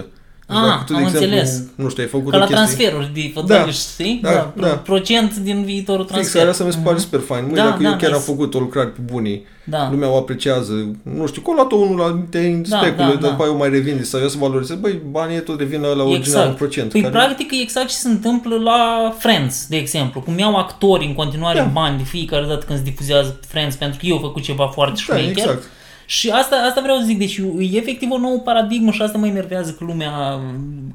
[0.00, 0.04] 10%.
[0.48, 1.62] Deci Ah, dacă tu, de am exemplu, înțeles.
[1.74, 2.64] nu știu, ai făcut Ca o la chestie...
[2.64, 4.18] transferuri de fățăriș, știi?
[4.22, 4.66] Da, da.
[4.66, 6.38] Procent din viitorul Fix, transfer.
[6.40, 7.04] care asta mi se pare Mhm.
[7.04, 7.44] super fain.
[7.44, 8.30] Măi, Da, dacă da, eu chiar am nice.
[8.30, 9.88] făcut o lucrare pe bunii, Da.
[9.90, 10.72] lumea o apreciază,
[11.02, 13.28] nu știu, că o luat unul la te Da, specule, da, dar da.
[13.28, 16.16] după aia o mai revinde sau eu să valorizez, băi, banii tot revin la original
[16.16, 16.48] Exact.
[16.48, 16.90] un procent.
[16.90, 20.20] Păi care- practic e exact ce se întâmplă la Friends, de exemplu.
[20.20, 21.64] Cum iau actori în continuare Da.
[21.72, 25.02] bani de fiecare dată când se difuzează Friends pentru că eu au făcut ceva foarte
[25.08, 25.30] Da, șmecher.
[25.36, 25.62] exact.
[26.06, 29.26] Și asta, asta vreau să zic, deci e efectiv o nouă paradigmă și asta mă
[29.26, 30.40] enervează că lumea,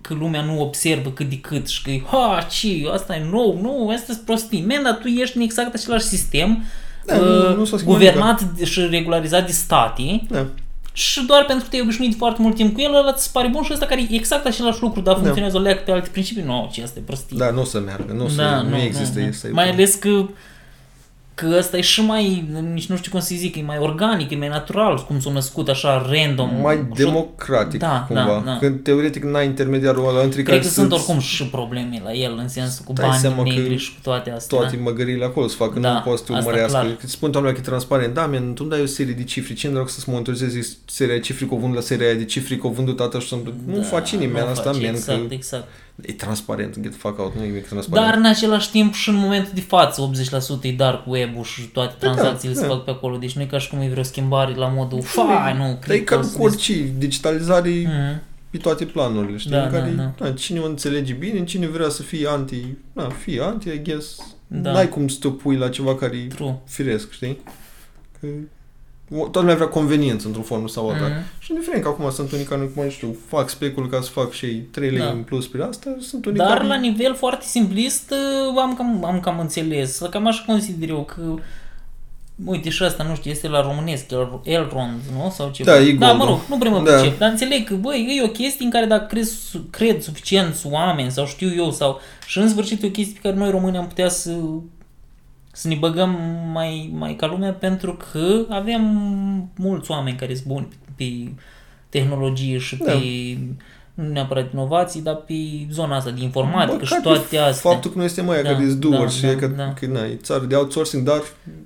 [0.02, 3.90] că lumea nu observă cât de cât și că ha, ce, asta e nou, nu,
[3.96, 4.64] asta e prostii.
[4.68, 6.64] Men, dar tu ești în exact același sistem,
[7.06, 10.46] Da, uh, nu- nu s-a schimbat guvernat și regularizat de state Da.
[10.94, 13.48] și doar pentru că te-ai obișnuit foarte mult timp cu el, ăla ți se pare
[13.48, 16.44] bun și ăsta care e exact același lucru, dar funcționează o leacă pe alte principii,
[16.44, 17.38] nu, ce asta e prostie.
[17.40, 19.20] Da, nu o să meargă, nu, o să, nu, există.
[19.20, 19.26] nu.
[19.26, 20.26] Este, Mai ales că
[21.50, 24.36] că ăsta e și mai, nici nu știu cum să zic, e mai organic, e
[24.36, 26.50] mai natural, cum s-a născut așa random.
[26.62, 28.24] mai Și- democratic Da, cumva.
[28.24, 28.58] da, da.
[28.58, 32.14] Când teoretic n-ai intermediarul ăla între care Cred că sunt să-ți- oricum și probleme la
[32.14, 34.58] el, în sensul cu Dai seama bani că negri și cu toate astea.
[34.58, 36.80] toate măgăriile acolo să facă, Da, nu poți să te asta urmărească.
[36.80, 36.96] clar.
[36.96, 39.54] Că spun doamna că e transparent, da, man, tu îmi dai o serie de cifre,
[39.54, 42.56] ce îmi să-ți monitorizezi seria de cifre că o vând la seria aia de cifre
[42.56, 43.36] că o vândut tata și să
[43.66, 45.68] Nu Da, faci nimeni nu asta, face, man, Exact, că exact.
[46.06, 48.08] E transparent, get the fuck out, nu e nimic transparent.
[48.10, 50.12] Dar în același timp și în momentul de față
[50.62, 52.68] 80% e dark web-ul și toate Da, tranzacțiile se da.
[52.68, 53.18] fac pe acolo.
[53.18, 55.78] Deci nu e ca și cum e vreo schimbare la modul fai, nu, Dar e
[55.82, 58.22] cripto, ca să cu orice, digitalizare Mhm.
[58.50, 59.52] pe toate planurile, știi?
[59.52, 63.10] Da, în care, da, da, cine o înțelege bine, cine vrea să fie anti, da,
[63.10, 64.36] fie anti, I guess.
[64.48, 64.72] Da.
[64.72, 66.60] N-ai cum să te opui la ceva care e True.
[66.68, 67.40] firesc, știi?
[68.20, 68.30] Că o-
[69.18, 71.06] toată lumea vrea conveniență într-o formă sau alta.
[71.06, 71.24] Mhm.
[71.40, 74.32] Și indiferent că acum sunt unii care, nu mai știu, fac specul ca să fac
[74.32, 75.10] și ei 3 lei Da.
[75.10, 76.68] în plus pe asta, sunt unii Dar care...
[76.68, 79.98] la nivel foarte simplist uh, am cam, am cam înțeles.
[80.10, 81.22] Cam așa consider eu că
[82.46, 85.34] Uite și asta, nu știu, este la românesc, El- Elrond, nu?
[85.36, 85.64] Sau ce?
[85.64, 86.30] Da, e Da, Gold, mă da.
[86.30, 86.94] rog, nu prea mă Da.
[86.94, 90.68] pricep, dar înțeleg că, băi, e o chestie în care dacă crezi, su- cred suficienți
[90.68, 93.78] oameni sau știu eu sau și în sfârșit e o chestie pe care noi români
[93.78, 94.32] am putea să
[95.52, 96.18] să ne băgăm
[96.54, 98.82] mai, mai ca lumea pentru că avem
[99.58, 101.32] mulți oameni care sunt buni pe
[101.90, 102.92] tehnologie și Da.
[102.92, 103.38] pe
[103.94, 105.34] nu neapărat inovații, dar pe
[105.72, 107.72] zona asta de informatică Bă, și care toate astea.
[107.72, 109.74] Faptul că noi suntem mai Da, care sunt doer da, și da, e că, da.
[109.80, 111.22] că na, e țară de outsourcing, dar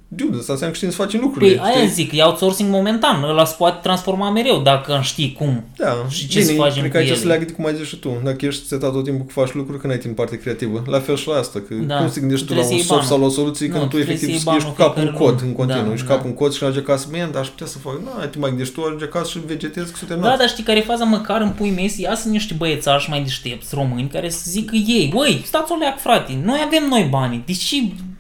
[0.08, 1.56] dude, asta înseamnă că știm să facem lucrurile.
[1.56, 5.64] Păi aia zic, e outsourcing momentan, ăla se poate transforma mereu dacă știi cum.
[5.78, 7.18] Da, Și ce bine, să facem cred că cu aici ele?
[7.18, 8.22] se leagă de cum ai zis și tu.
[8.24, 10.84] Dacă ești setat tot timpul că faci lucruri, că n-ai timp parte creativă.
[10.88, 11.98] La fel și la asta, că Da.
[11.98, 13.34] cum să te gândești tu la Trebuie un să iei soft sau banul.
[13.34, 15.08] la o soluție Nu, când tu trebuie efectiv să iei ești cu banul capul în
[15.08, 15.48] fiecare cod, lună.
[15.50, 16.14] în continuu, Da, ești da.
[16.14, 18.50] capul în cod și ajungi acasă, man, dar aș putea să fac, nu, te mai
[18.54, 21.04] gândești tu, ajungi acasă și vegetezi că suntem Da, dar știi care e faza?
[21.04, 21.90] Măcar în pui mei
[22.26, 26.00] să iasă niște băiețași mai deștepți români care să zică ei, băi, stați o leac,
[26.00, 27.74] frate, noi avem noi banii, deci,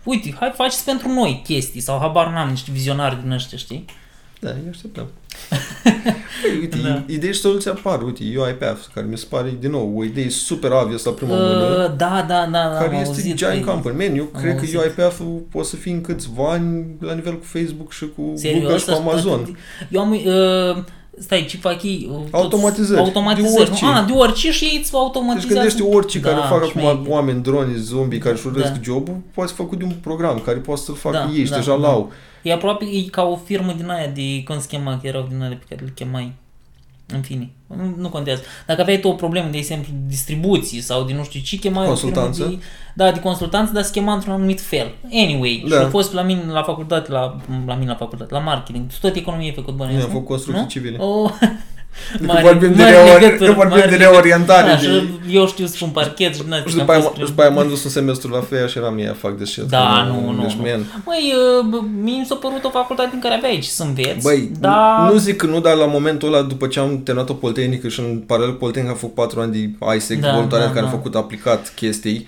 [0.03, 3.85] uite, hai faceți pentru noi chestii sau habar n-am niște vizionari din ăștia, știi?
[4.39, 5.05] Da, eu așteptăm.
[6.41, 7.03] Păi, uite, Da.
[7.07, 8.01] idei și soluții apar.
[8.01, 11.65] Uite, UiPath, care mi se pare, din nou, o idee super obvious la prima mână.
[11.89, 13.95] Uh, da, da, da, da, care am este auzit giant că- company.
[14.07, 14.77] Man, eu am cred că auzit.
[14.79, 18.77] UiPath-ul poate să fie în câțiva ani la nivel cu Facebook și cu Serios, Google
[18.77, 19.57] și cu asta- Amazon.
[19.89, 20.11] Eu am...
[20.11, 20.83] Uh,
[21.20, 22.07] stai, ce fac ei?
[22.11, 22.99] Uh, toți- Automatizări.
[22.99, 23.53] Automatizări.
[23.55, 23.86] De orice.
[23.86, 23.91] nu?
[23.91, 25.53] Ah, de orice și ei îți Deci automatizează.
[25.53, 26.99] gândește orice care fac acum șmecher.
[27.07, 28.80] oameni, droni, zombie care își urăsc Da.
[28.84, 31.55] jobul, poate fi făcut de un program care poate să-l facă Da, ei și da,
[31.55, 31.78] deja da.
[31.78, 32.11] l-au.
[32.41, 35.41] E aproape e ca o firmă din aia de, cum se chema, că erau din
[35.41, 36.34] alea pe care le chemai.
[37.13, 38.41] În fine, nu, nu contează.
[38.66, 41.95] Dacă aveai tu o problemă, de exemplu, distribuții sau de nu știu ce, chemai o
[41.95, 42.43] firmă Consultanță?
[42.57, 42.63] de,
[42.95, 44.91] da, de consultanță, dar se chema într-un anumit fel.
[45.11, 45.76] Anyway, Da.
[45.76, 47.36] și a fost la mine la facultate, la,
[47.66, 48.86] la mine la facultate, la marketing.
[49.01, 50.20] Tot economie ai făcut bănuiesc, Noi am nu?
[50.20, 50.70] făcut construcții Nu?
[50.70, 50.97] civile.
[52.27, 52.35] Oh.
[52.35, 55.89] Că vorbim de reori- că vorbim de reorientare Da, de- și eu știu să pun
[55.89, 58.67] parchet și din Și după aia, și după aia m-am dus un semestru la FEA
[58.67, 59.63] și eram ea fac de shit.
[59.63, 60.61] Da, nu, nu, Deci, nu.
[60.69, 61.33] man, Măi,
[61.73, 65.09] uh, mie mi s-a părut o facultate în care aveai ce să înveți, Băi, dar...
[65.11, 67.99] nu zic că nu, dar la momentul ăla, după ce am terminat o politehnică și
[67.99, 70.91] în paralel politehnică am făcut 4 ani de ISEC, Da, voluntariat da, care da.
[70.91, 72.27] am făcut aplicat chestii, m,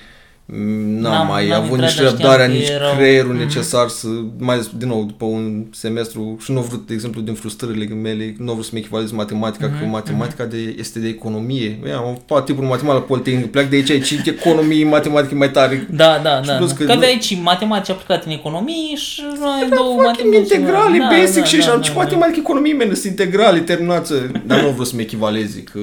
[0.53, 3.39] N-am- n-am mai n-am avut intrat, nici dar știam răbdarea, că nici erau- creierul Mhm.
[3.43, 7.21] necesar să, mai ales, din nou, după un semestru, și nu am vrut, de exemplu,
[7.21, 11.07] din frustrările mele, nu am vrut să-mi echivalez matematica, Mhm, că matematica de, este de
[11.07, 11.77] economie.
[11.81, 15.37] Băi, am avut tipul de matematică la politehnică, pleac de aici, aici, economie, matematică e
[15.37, 15.87] mai tare.
[15.91, 16.55] Da, da, Și da.
[16.55, 16.75] plus da.
[16.77, 20.39] că Că nu- aveai și matematici aplicate în economie și noi două Fucking matematici.
[20.53, 21.97] integrale, da, basic da, și da, așa, da, ce da.
[21.97, 24.31] matematică, economie, men, sunt integrale, terminață.
[24.45, 25.79] Dar nu vreau să-mi echivalezi, că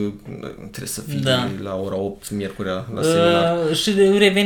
[0.58, 1.48] trebuie să fii Da.
[1.62, 3.56] la ora 8 miercurea la seminar.
[3.70, 3.90] Uh, și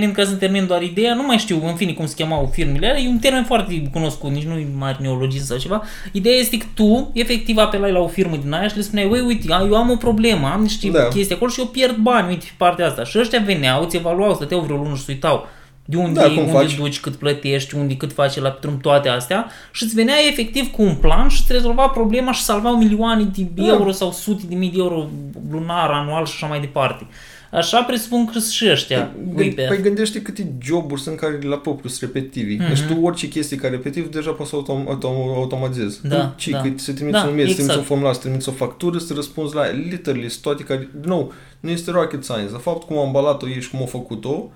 [0.08, 2.88] revenind ca să termin doar ideea, nu mai știu în fine cum se chemau firmele
[2.88, 5.82] alea, e un termen foarte cunoscut, nici nu e mare neologism sau ceva.
[6.12, 9.20] Ideea este că tu efectiv apelai la o firmă din aia și le spuneai, ui,
[9.20, 11.08] uite, eu am o problemă, am niște Da.
[11.08, 13.04] chestii acolo și eu pierd bani, uite, pe partea asta.
[13.04, 15.48] Și ăștia veneau, îți evaluau, stăteau vreo lună și se uitau
[15.90, 16.76] de unde, Da, cum unde faci?
[16.76, 20.82] duci, cât plătești, unde cât faci la drum, toate astea și îți venea efectiv cu
[20.82, 23.66] un plan și îți rezolva problema și salvau milioane de Da.
[23.66, 25.08] euro sau sute de mii de euro
[25.50, 27.06] lunar, anual și așa mai departe.
[27.52, 29.12] Așa presupun că sunt și ăștia.
[29.34, 29.62] Păi, Uite.
[29.68, 32.56] păi gândește câte joburi sunt care la propriu sunt repetitivi.
[32.56, 32.68] Mhm.
[32.68, 36.00] Deci tu orice chestie care e repetitiv deja poți să autom- autom- automatizezi.
[36.08, 36.60] Da, Tu, ci, da.
[36.60, 37.56] cât să trimiți Da, un mail, să exact.
[37.56, 39.70] trimiți un formular, să trimiți o factură, să răspunzi la ea.
[39.90, 42.50] literally, sunt toate care, nu, nu este rocket science.
[42.52, 44.50] De fapt, cum a ambalat-o ei și cum a făcut-o,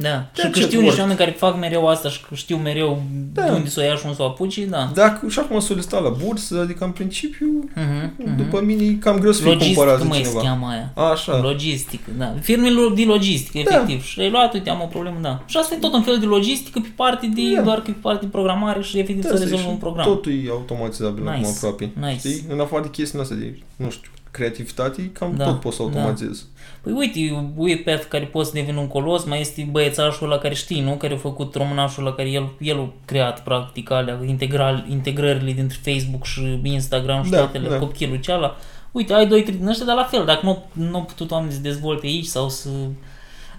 [0.00, 0.28] Da.
[0.34, 0.86] De și că ce știu ori?
[0.86, 3.42] niște oameni care fac mereu asta și că știu mereu Da.
[3.44, 4.90] de unde să o ia și unde să o apuci, da.
[4.94, 8.36] Dacă și acum solicitat la bursă, adică în principiu, Mhm, mhm.
[8.36, 10.40] după mine e cam greu să fii Logistică, cumpărat de măi, se cineva.
[10.48, 11.10] cheamă aia.
[11.12, 11.40] Așa.
[11.40, 12.34] Logistică, da.
[12.40, 13.74] Firmele de logistică, Da.
[13.74, 14.04] efectiv.
[14.04, 15.42] Și ai luat, uite, am o problemă, da.
[15.46, 17.62] Și asta e tot un fel de logistică pe parte de, Da.
[17.62, 20.04] doar că pe parte de programare și efectiv să Asta e rezolvă și un program.
[20.06, 21.34] Totul e automatizabil Nice.
[21.36, 21.90] acum aproape.
[22.00, 22.16] Nice.
[22.28, 22.44] Știi?
[22.48, 26.44] În afară de chestiile astea de, nu știu, creativitate, cam Da, tot poți să automatizezi.
[26.80, 27.18] Păi uite,
[27.56, 30.92] weird path care poți să deveni un colos, mai este băiețașul ăla care știi, nu?
[30.92, 35.78] Care a făcut românașul la care el, el a creat practic alea, integral, integrările dintre
[35.82, 37.78] Facebook și Instagram și Da, toate da.
[37.78, 38.56] copilul ceala.
[38.92, 41.54] Uite, ai doi, trei din ăștia, dar la fel, dacă nu, nu au putut oamenii
[41.54, 42.68] să dezvolte aici sau să...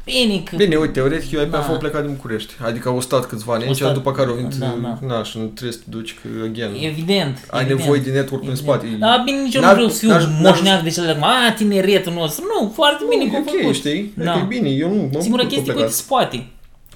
[0.05, 0.55] Bine, că...
[0.55, 1.57] Bine, uite, teoretic eu ai Da.
[1.69, 1.73] da.
[1.77, 2.53] plecat din București.
[2.63, 4.99] Adică au stat câțiva ani Au aici, stat- după care au venit, da, da.
[5.07, 7.47] na, și nu trebuie să te duci, că, again, Evident.
[7.51, 7.79] ai evident.
[7.79, 8.67] nevoie de network în Evident.
[8.67, 8.87] spate.
[8.99, 11.03] Da, bine, nici eu nu N-ar- vreau să fiu n-aș- un n-aș- moșneac de cel
[11.03, 12.43] de acum, a, tineretul nostru.
[12.59, 13.75] Nu, foarte bine că e au ok, făcut.
[13.75, 14.13] știi?
[14.17, 14.23] Da.
[14.23, 14.37] Da.
[14.39, 15.91] e bine, eu nu mă Singura bucur că chestie au că plecat.
[15.91, 16.47] se poate.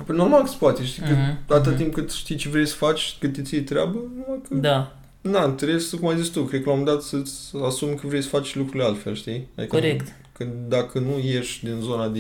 [0.06, 1.02] Păi normal că se poate, știi?
[1.02, 1.78] Că Mhm, atâta mhm.
[1.78, 4.56] timp cât știi ce vrei să faci, cât te ții treabă, numai că...
[4.56, 4.92] Da,
[5.22, 7.34] Na, trebuie să, cum ai zis tu, cred că la un moment dat să-ți
[7.66, 9.48] asumi că vrei să faci lucrurile altfel, știi?
[9.58, 10.08] Adică corect.
[10.38, 12.20] Că dacă nu ieși din zona de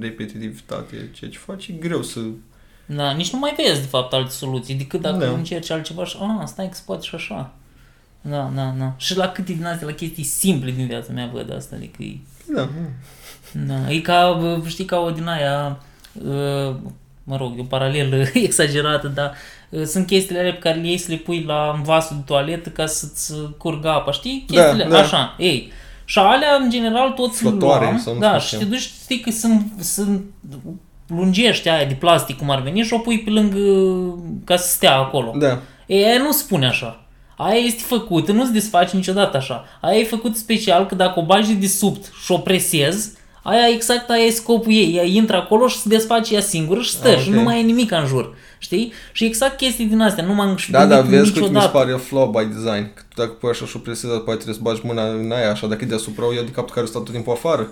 [0.00, 2.20] repetitivitate, ceea ce faci, e greu să...
[2.86, 5.30] Da, nici nu mai vezi, de fapt, alte soluții, decât dacă Da.
[5.30, 7.52] încerci altceva și, a, stai că se poate și așa.
[8.20, 8.92] Da, da, da.
[8.96, 12.16] Și la câte din astea, la chestii simple din viața mea văd asta, adică e,
[12.54, 12.68] Da,
[13.52, 15.80] da, e ca, bă, știi, ca o din aia,
[16.12, 16.74] uh,
[17.24, 19.34] mă rog, e o paralelă exagerată, dar
[19.68, 22.68] uh, sunt chestiile alea pe care le iei să le pui la vasul de toaletă
[22.68, 24.44] ca să-ți curgă apa, știi?
[24.48, 24.98] Da, Chestiile, da.
[24.98, 25.72] așa, ei.
[26.12, 28.58] Și alea, în general, toți le Flotoare luam, sau nu da, știu și ce.
[28.58, 30.22] te duci, știi că sunt, sunt
[31.06, 33.58] lungești aia de plastic cum ar veni și o pui pe lângă
[34.44, 35.34] ca să stea acolo.
[35.38, 35.58] da.
[35.86, 37.04] Ei, aia nu spune așa.
[37.36, 39.64] Aia este făcută, nu se desface niciodată așa.
[39.80, 43.10] Aia e făcut special că dacă o bagi de sub și o presezi,
[43.42, 44.94] aia exact aia e scopul ei.
[44.96, 47.34] Ea intră acolo și se desface ea singură și stă Ah, și ok.
[47.34, 48.34] nu mai e nimic în jur.
[48.62, 48.92] Știi?
[49.12, 50.24] Și exact chestii din astea.
[50.24, 51.68] Nu m-am Da, da, gândit vezi că mi se niciodată.
[51.78, 52.90] pare flaw by design.
[52.94, 55.50] Că tu dacă pui așa și o presezi, apoi trebuie să bagi mâna în aia,
[55.50, 57.68] așa, dacă e deasupra, o iau de capul care stă tot timpul afară.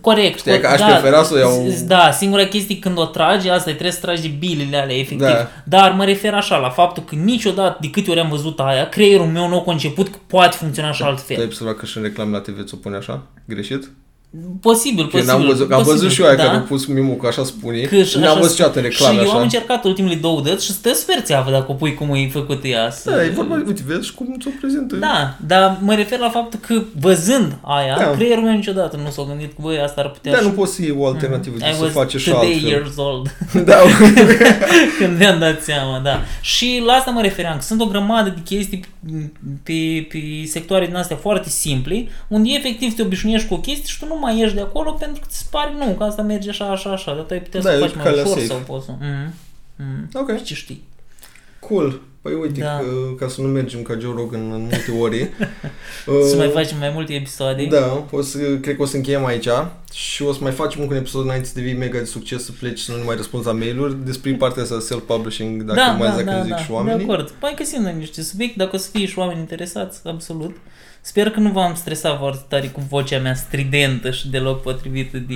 [0.00, 0.38] Corect.
[0.38, 3.48] Știi, că aș da, prefera să o iau- z- Da, singura chestie când o tragi,
[3.48, 5.26] asta e, trebuie să tragi de bilele alea, efectiv.
[5.26, 5.48] Da.
[5.64, 9.26] Dar mă refer așa, la faptul că niciodată, de câte ori am văzut aia, creierul
[9.26, 11.44] meu nu a conceput că poate funcționa și Tu ai altfel.
[11.44, 13.22] observat că și în reclame la TV ți-o pune așa?
[13.48, 13.90] Greșit?
[14.60, 15.32] Posibil, Că posibil.
[15.34, 16.42] n-am văzut, că am posibil, văzut și eu aia da.
[16.44, 17.80] care au pus mimul că așa spune.
[17.80, 19.42] Că și N-am așa- văzut niciodată în reclame Și eu am așa.
[19.42, 22.90] încercat ultimele două dăți și stă super țeavă dacă o pui cum e făcut ea.
[22.90, 23.10] Să...
[23.10, 24.96] Da, e vorba, uite, vezi și cum ți-o prezintă.
[24.96, 28.10] Da, dar mă refer la faptul că văzând aia, Da.
[28.10, 30.44] creierul meu niciodată nu s-a gândit că băi, asta ar putea Da, și...
[30.44, 31.74] nu poți să iei o alternativă, I mm.
[31.76, 32.68] să was face și today altfel.
[32.68, 33.36] years old.
[33.70, 33.76] Da,
[34.98, 36.20] Când mi-am dat seama, da.
[36.40, 38.80] Și la asta mă refeream, că sunt o grămadă de chestii
[39.62, 43.98] pe, pe sectoare din astea foarte simple, unde efectiv te obișnuiești cu o chestie și
[43.98, 46.48] tu nu mai ieși de acolo pentru că ți se pare, nu, că asta merge
[46.50, 48.46] așa, așa, așa, dar tu ai putea Da, să e faci mai calea ușor safe.
[48.46, 48.92] sau poți să...
[49.00, 49.32] Mm,
[49.76, 50.08] mm.
[50.14, 50.82] ok, Ce știi?
[51.60, 52.00] cool.
[52.22, 52.76] Păi uite, Da.
[52.78, 52.84] că,
[53.18, 55.28] ca să nu mergem ca Joe Rogan în multe ori.
[56.04, 57.64] Să uh, mai facem mai multe episoade.
[57.64, 59.48] Da, o să, cred că o să încheiem aici
[59.92, 62.52] și o să mai facem încă un episod înainte să devii mega de succes, să
[62.52, 66.16] pleci să nu mai răspunzi la mail-uri despre partea asta self-publishing, dacă da, mai da,
[66.16, 67.04] zic da, că zic da, și de oamenii.
[67.04, 67.34] acord.
[67.40, 70.56] Mai găsim noi niște subiecte, dacă o să fie și oameni interesați, absolut.
[71.00, 75.34] Sper că nu v-am stresat foarte tare cu vocea mea stridentă și deloc potrivită de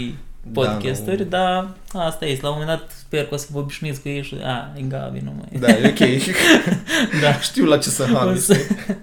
[0.53, 1.25] podcasturi, nu.
[1.25, 2.43] dar asta este.
[2.43, 4.81] La un moment dat sper că o să vă obișnuiți cu ei și a, e
[4.81, 5.61] Gabi, nu mai...
[5.61, 6.25] Da, e ok.
[7.23, 7.41] da.
[7.41, 8.39] Știu la ce să O ham.
[8.39, 8.57] să-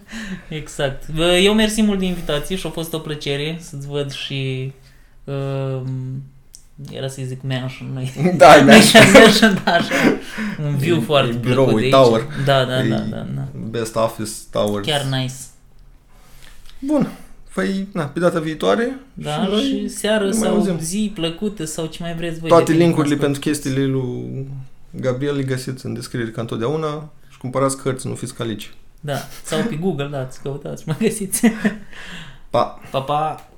[0.50, 1.10] exact.
[1.10, 4.72] Bă, Eu mersi mult de invitație și a fost o plăcere să-ți văd și...
[5.24, 6.24] Um,
[6.92, 8.14] era să-i zic mansion, noi.
[8.38, 9.94] Da, e mansion, da, așa.
[10.66, 11.94] Un view E- foarte e plăcut birou, de e aici.
[11.94, 12.28] tower.
[12.46, 13.48] Da, da, E da, da, da.
[13.70, 14.88] Best Office Towers.
[14.88, 15.34] Chiar nice.
[16.82, 17.12] Bun.
[17.54, 20.80] Păi, na, pe data viitoare Da, noi și seară ne mai sau auzim.
[20.80, 22.50] zi plăcută sau ce mai vreți voi.
[22.50, 24.48] toate depinde linkurile cum pentru chestiile lui
[24.92, 28.74] Gabriel le găsiți în descriere ca întotdeauna și cumpărați cărți, nu fiți calici.
[29.00, 31.42] Da, sau pe Google, da, ți căutați, mă găsiți.
[32.50, 32.80] Pa!
[32.92, 33.50] Pa, pa!